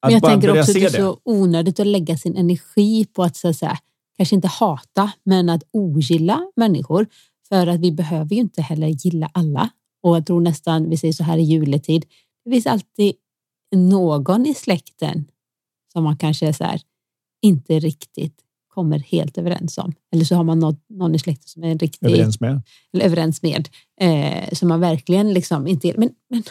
[0.06, 3.36] men jag tänker också att det är så onödigt att lägga sin energi på att
[3.36, 3.78] så att säga,
[4.22, 7.08] kanske inte hata, men att ogilla människor.
[7.50, 9.70] För att vi behöver ju inte heller gilla alla.
[10.04, 12.06] Och jag tror nästan, vi säger så här i juletid,
[12.46, 13.16] det finns alltid
[13.76, 15.26] någon i släkten
[15.94, 16.82] som man kanske så här,
[17.42, 19.94] inte riktigt kommer helt överens om.
[20.12, 22.62] Eller så har man någon, någon i släkten som är riktigt överens med.
[22.94, 23.70] Eller överens med
[24.02, 25.94] eh, som man verkligen liksom inte...
[25.98, 26.44] Men, men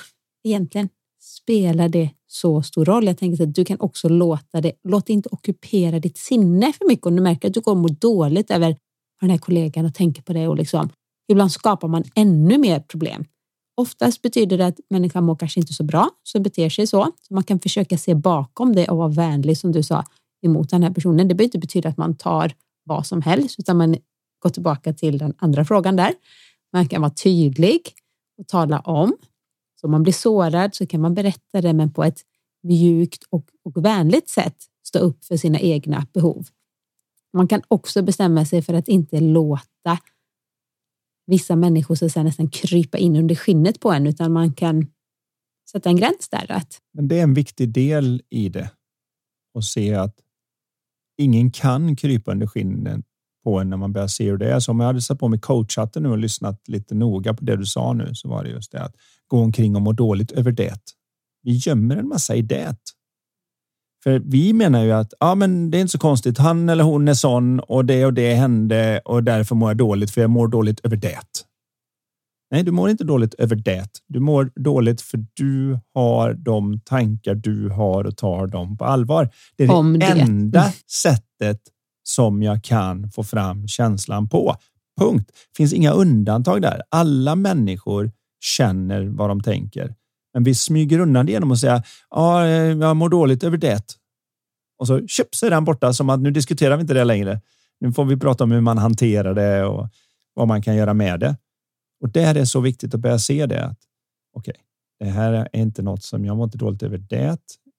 [0.45, 0.89] egentligen
[1.21, 3.07] spelar det så stor roll.
[3.07, 6.89] Jag tänker att du kan också låta det, låt det inte ockupera ditt sinne för
[6.89, 7.07] mycket.
[7.07, 8.77] Om du märker att du går må dåligt över
[9.21, 10.89] den här kollegan och tänker på det och liksom,
[11.29, 13.25] ibland skapar man ännu mer problem.
[13.77, 17.05] Oftast betyder det att människan mår kanske inte så bra, så beter sig så.
[17.05, 17.35] så.
[17.35, 20.05] Man kan försöka se bakom det och vara vänlig som du sa
[20.47, 21.29] emot den här personen.
[21.29, 22.53] Det behöver inte betyda att man tar
[22.85, 23.97] vad som helst, utan man
[24.39, 26.15] går tillbaka till den andra frågan där.
[26.73, 27.81] Man kan vara tydlig
[28.39, 29.17] och tala om
[29.81, 32.21] så om man blir sårad så kan man berätta det, men på ett
[32.63, 34.57] mjukt och, och vänligt sätt
[34.87, 36.47] stå upp för sina egna behov.
[37.33, 39.99] Man kan också bestämma sig för att inte låta
[41.27, 44.87] vissa människor så att nästan krypa in under skinnet på en, utan man kan
[45.71, 46.53] sätta en gräns där.
[46.53, 46.79] Att...
[46.93, 48.71] Men det är en viktig del i det
[49.55, 50.17] och se att
[51.19, 53.05] ingen kan krypa under skinnet
[53.45, 54.61] på en när man börjar se hur det är.
[54.61, 57.57] Så om jag hade satt på mig coachhatten nu och lyssnat lite noga på det
[57.57, 58.97] du sa nu så var det just det att
[59.31, 60.81] gå omkring och må dåligt över det.
[61.43, 62.77] Vi gömmer en massa i det.
[64.03, 66.39] För vi menar ju att ja, men det är inte så konstigt.
[66.39, 70.11] Han eller hon är sån och det och det hände och därför mår jag dåligt
[70.11, 71.21] för jag mår dåligt över det.
[72.51, 73.91] Nej, du mår inte dåligt över det.
[74.09, 79.31] Du mår dåligt för du har de tankar du har och tar dem på allvar.
[79.57, 80.73] Det är Om det, det enda
[81.03, 81.61] sättet
[82.03, 84.57] som jag kan få fram känslan på.
[85.01, 85.31] Punkt.
[85.57, 86.83] Finns inga undantag där.
[86.89, 89.95] Alla människor känner vad de tänker.
[90.35, 93.85] Men vi smyger undan det genom att säga ja, eh, jag mår dåligt över det.
[94.79, 97.41] Och så köp så är den borta som att nu diskuterar vi inte det längre.
[97.81, 99.89] Nu får vi prata om hur man hanterar det och
[100.35, 101.37] vad man kan göra med det.
[102.01, 103.65] Och det är så viktigt att börja se det.
[103.65, 103.79] Att,
[104.37, 104.63] Okej, okay,
[105.01, 107.39] det här är inte något som jag mår inte dåligt över det.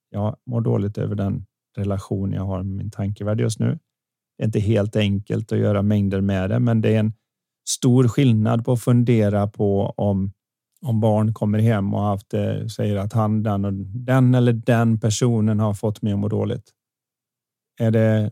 [0.09, 1.45] Jag mår dåligt över den
[1.78, 3.80] relation jag har med min tankevärld just nu.
[4.38, 7.14] Det är inte helt enkelt att göra mängder med det, men det är en
[7.70, 10.32] stor skillnad på att fundera på om
[10.86, 14.99] om barn kommer hem och haft eh, säger att han, den, och den eller den
[14.99, 16.69] personen har fått mig att må dåligt.
[17.79, 18.32] Är det,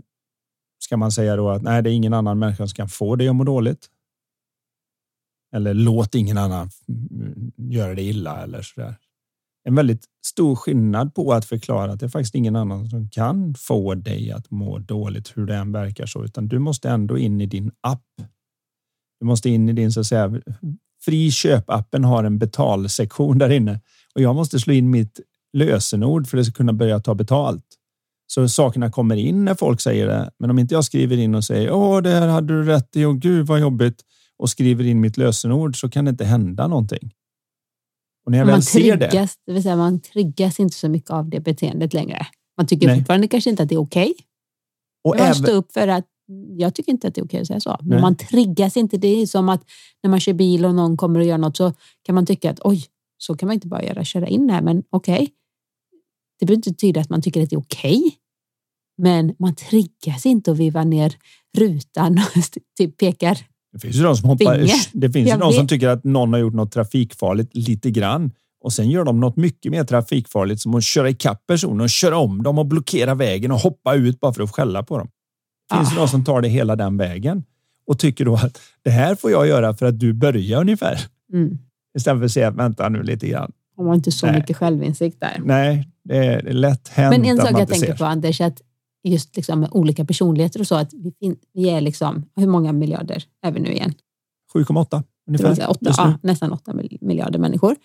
[0.84, 3.28] ska man säga då att nej, det är ingen annan människa som kan få dig
[3.28, 3.90] att må dåligt?
[5.56, 8.96] Eller låt ingen annan mm, göra det illa eller så där.
[9.64, 13.56] En väldigt stor skillnad på att förklara att det är faktiskt ingen annan som kan
[13.56, 17.42] få dig att må dåligt hur det än verkar så, utan du måste ändå in
[17.42, 18.06] i din app.
[19.20, 20.42] Du måste in i din så att säga
[21.10, 23.80] Fri köp-appen har en betalsektion där inne
[24.16, 25.20] och jag måste slå in mitt
[25.54, 27.66] lösenord för att det ska kunna börja ta betalt.
[28.28, 30.32] Så sakerna kommer in när folk säger det.
[30.40, 33.06] Men om inte jag skriver in och säger åh, det här hade du rätt i
[33.06, 34.02] och gud vad jobbigt
[34.38, 37.14] och skriver in mitt lösenord så kan det inte hända någonting.
[38.26, 39.30] Och när jag man väl ser det.
[39.46, 42.28] Det vill säga man triggas inte så mycket av det beteendet längre.
[42.58, 42.98] Man tycker Nej.
[42.98, 44.12] fortfarande kanske inte att det är okej.
[44.12, 44.26] Okay.
[45.04, 45.36] Och även...
[45.36, 46.06] stå upp för att
[46.58, 47.78] jag tycker inte att det är okej att säga så.
[47.80, 48.02] Men Nej.
[48.02, 48.98] man triggas inte.
[48.98, 49.62] Det är som att
[50.04, 51.74] när man kör bil och någon kommer och gör något så
[52.04, 52.86] kan man tycka att oj,
[53.18, 54.62] så kan man inte bara göra, köra in här.
[54.62, 55.28] Men okej, okay.
[56.40, 57.98] Det behöver inte betyda att man tycker att det är okej.
[57.98, 58.12] Okay,
[58.98, 61.16] men man triggas inte att viva ner
[61.58, 62.44] rutan och
[62.78, 63.38] typ pekar
[63.74, 64.58] Det finns ju de som, hoppar,
[64.94, 68.32] det finns ju de som tycker att någon har gjort något trafikfarligt lite grann
[68.64, 72.18] och sen gör de något mycket mer trafikfarligt som att köra ikapp personen och köra
[72.18, 75.10] om dem och blockera vägen och hoppa ut bara för att skälla på dem.
[75.70, 75.96] Det finns ah.
[75.96, 77.44] någon som tar det hela den vägen
[77.88, 81.00] och tycker då att det här får jag göra för att du börjar ungefär.
[81.34, 81.58] Mm.
[81.98, 83.52] Istället för att säga vänta nu lite grann.
[83.78, 84.36] Har inte så Nej.
[84.36, 85.42] mycket självinsikt där.
[85.46, 87.98] Nej, det är lätt hänt Men en sak jag tänker ser.
[87.98, 88.62] på Anders, att
[89.04, 93.24] just liksom med olika personligheter och så, att vi, vi är liksom, hur många miljarder
[93.42, 93.94] är vi nu igen?
[94.54, 95.70] 7,8 ungefär.
[95.70, 97.76] 8, ja, nästan 8 miljarder människor.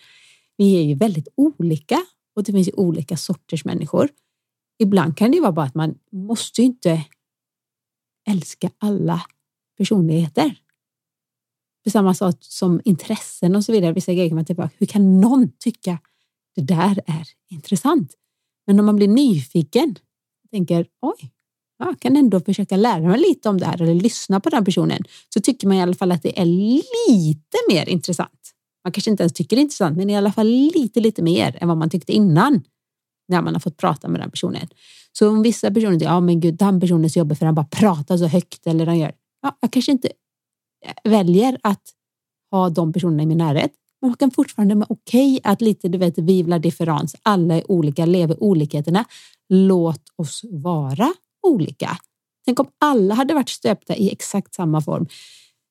[0.57, 1.97] Vi är ju väldigt olika
[2.35, 4.09] och det finns ju olika sorters människor.
[4.79, 7.01] Ibland kan det vara bara att man måste inte
[8.27, 9.21] älska alla
[9.77, 10.55] personligheter.
[11.83, 13.93] För samma sak som intressen och så vidare.
[13.93, 14.75] Vissa grejer kan man tillbaka.
[14.77, 15.99] hur kan någon tycka
[16.55, 18.13] det där är intressant?
[18.67, 19.95] Men om man blir nyfiken
[20.43, 21.31] och tänker, oj,
[21.77, 25.03] jag kan ändå försöka lära mig lite om det här eller lyssna på den personen,
[25.33, 28.51] så tycker man i alla fall att det är lite mer intressant.
[28.83, 31.57] Man kanske inte ens tycker det är intressant, men i alla fall lite, lite mer
[31.61, 32.63] än vad man tyckte innan
[33.27, 34.67] när man har fått prata med den personen.
[35.11, 37.55] Så om vissa personer tycker, ja men gud, den personen är så jobbig för han
[37.55, 39.11] bara pratar så högt eller han gör,
[39.41, 40.07] ja, jag kanske inte
[40.85, 41.83] eh, väljer att
[42.51, 43.71] ha de personerna i min närhet.
[44.01, 47.15] Men man kan fortfarande med okej okay att lite, du vet, vivla differens.
[47.23, 49.05] Alla är olika, lever olikheterna.
[49.49, 51.13] Låt oss vara
[51.47, 51.97] olika.
[52.45, 55.07] Tänk om alla hade varit stöpta i exakt samma form.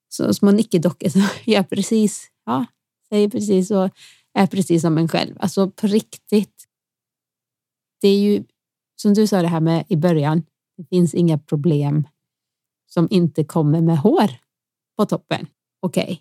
[0.08, 2.66] Så små nickedockor som gör precis, ja,
[3.08, 3.90] säger precis och
[4.34, 5.36] är precis som en själv.
[5.40, 6.64] Alltså på riktigt.
[8.04, 8.44] Det är ju
[8.96, 10.42] som du sa det här med i början.
[10.76, 12.08] Det finns inga problem
[12.86, 14.30] som inte kommer med hår
[14.96, 15.46] på toppen.
[15.80, 16.04] Okej.
[16.04, 16.18] Okay.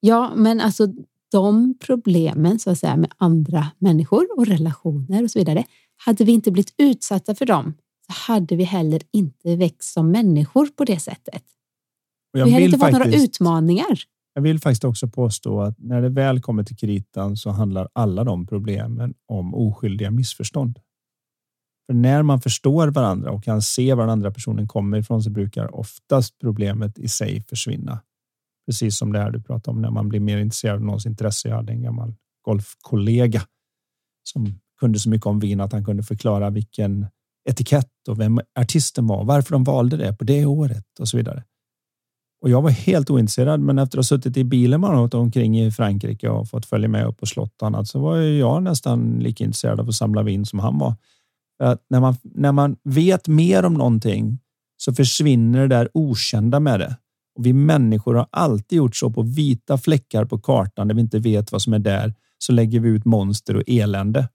[0.00, 0.86] Ja, men alltså
[1.30, 5.64] de problemen så att säga med andra människor och relationer och så vidare.
[5.96, 7.74] Hade vi inte blivit utsatta för dem
[8.06, 11.44] så hade vi heller inte växt som människor på det sättet.
[12.32, 14.02] vi hade inte fått några utmaningar.
[14.38, 18.24] Jag vill faktiskt också påstå att när det väl kommer till kritan så handlar alla
[18.24, 20.78] de problemen om oskyldiga missförstånd.
[21.86, 25.30] För när man förstår varandra och kan se var den andra personen kommer ifrån så
[25.30, 28.00] brukar oftast problemet i sig försvinna.
[28.66, 31.48] Precis som det här du pratar om när man blir mer intresserad av någons intresse.
[31.48, 33.42] Jag hade en gammal golfkollega
[34.22, 37.06] som kunde så mycket om vin att han kunde förklara vilken
[37.48, 41.44] etikett och vem artisten var, varför de valde det på det året och så vidare.
[42.40, 45.60] Och jag var helt ointresserad, men efter att ha suttit i bilen man åkt omkring
[45.60, 49.18] i Frankrike och fått följa med upp på slott och annat så var jag nästan
[49.18, 50.94] lika intresserad av att samla vin som han var.
[51.62, 54.38] Att när, man, när man vet mer om någonting
[54.76, 56.96] så försvinner det där okända med det.
[57.38, 61.18] Och vi människor har alltid gjort så på vita fläckar på kartan där vi inte
[61.18, 62.14] vet vad som är där.
[62.38, 64.28] Så lägger vi ut monster och elände.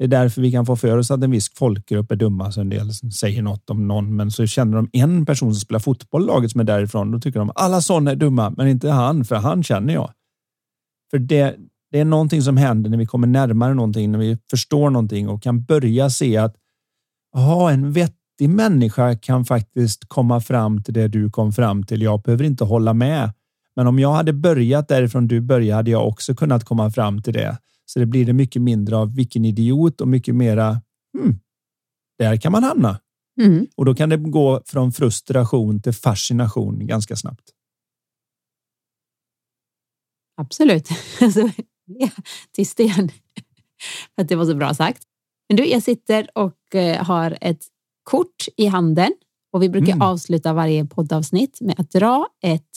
[0.00, 2.52] Det är därför vi kan få för oss att en viss folkgrupp är dumma.
[2.52, 5.80] Så en del säger något om någon, men så känner de en person som spelar
[5.80, 7.10] fotboll i laget som är därifrån.
[7.10, 10.10] Då tycker de alla sådana är dumma, men inte han, för han känner jag.
[11.10, 11.56] För det,
[11.90, 15.42] det är någonting som händer när vi kommer närmare någonting, när vi förstår någonting och
[15.42, 16.56] kan börja se att
[17.36, 22.02] aha, en vettig människa kan faktiskt komma fram till det du kom fram till.
[22.02, 23.32] Jag behöver inte hålla med.
[23.76, 27.32] Men om jag hade börjat därifrån du började hade jag också kunnat komma fram till
[27.32, 27.58] det.
[27.92, 30.82] Så det blir det mycket mindre av vilken idiot och mycket mera.
[31.18, 31.40] Hmm,
[32.18, 33.00] där kan man hamna.
[33.40, 33.66] Mm.
[33.76, 37.50] Och då kan det gå från frustration till fascination ganska snabbt.
[40.36, 40.88] Absolut.
[41.20, 41.50] Alltså,
[42.52, 43.08] till sten.
[44.14, 45.02] För att det var så bra sagt.
[45.48, 47.64] Men du, jag sitter och eh, har ett
[48.02, 49.12] kort i handen
[49.52, 50.02] och vi brukar mm.
[50.02, 52.70] avsluta varje poddavsnitt med att dra ett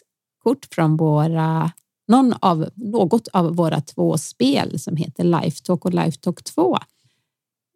[0.43, 1.71] kort från våra
[2.07, 6.77] någon av, något av våra två spel som heter Lifetalk och Lifetalk 2.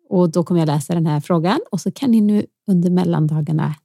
[0.09, 3.75] Och då kommer jag läsa den här frågan och så kan ni nu under mellandagarna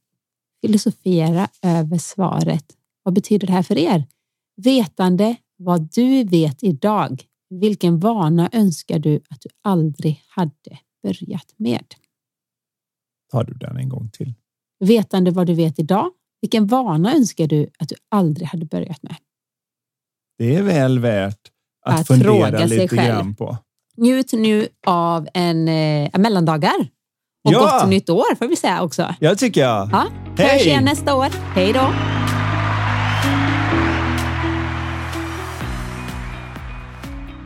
[0.61, 2.65] filosofera över svaret.
[3.03, 4.05] Vad betyder det här för er?
[4.55, 11.85] Vetande vad du vet idag vilken vana önskar du att du aldrig hade börjat med?
[13.31, 14.33] Tar du den en gång till?
[14.79, 19.15] Vetande vad du vet idag, vilken vana önskar du att du aldrig hade börjat med?
[20.37, 21.39] Det är väl värt
[21.85, 23.57] att, att fundera lite grann på.
[23.97, 26.87] Njut nu av en eh, mellandagar.
[27.45, 27.59] Och ja.
[27.59, 29.15] gott nytt år får vi säga också.
[29.19, 29.89] Ja, tycker jag.
[29.91, 30.07] Ja.
[30.37, 30.47] Hej!
[30.47, 31.27] Hörs igen nästa år.
[31.55, 31.93] Hej då!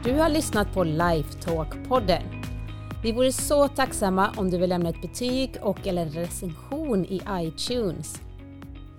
[0.04, 2.22] Du har lyssnat på Lifetalk-podden.
[3.04, 8.22] Vi vore så tacksamma om du vill lämna ett betyg och eller recension i iTunes.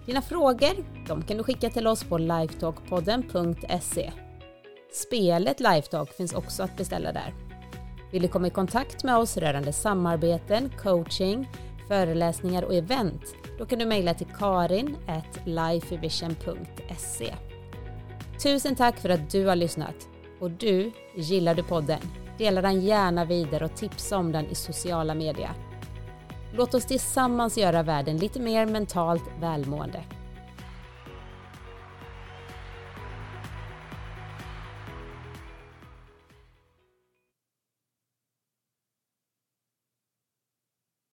[0.08, 4.12] Dina frågor de kan du skicka till oss på lifetalkpodden.se.
[4.92, 7.34] Spelet Lifetalk finns också att beställa där.
[8.12, 11.48] Vill du komma i kontakt med oss rörande samarbeten, coaching,
[11.88, 13.22] föreläsningar och event?
[13.58, 17.34] Då kan du mejla till karin.lifevision.se.
[18.42, 20.08] Tusen tack för att du har lyssnat.
[20.40, 22.00] Och du, gillar du podden?
[22.38, 25.67] Dela den gärna vidare och tipsa om den i sociala medier.
[26.52, 30.04] Låt oss tillsammans göra världen lite mer mentalt välmående.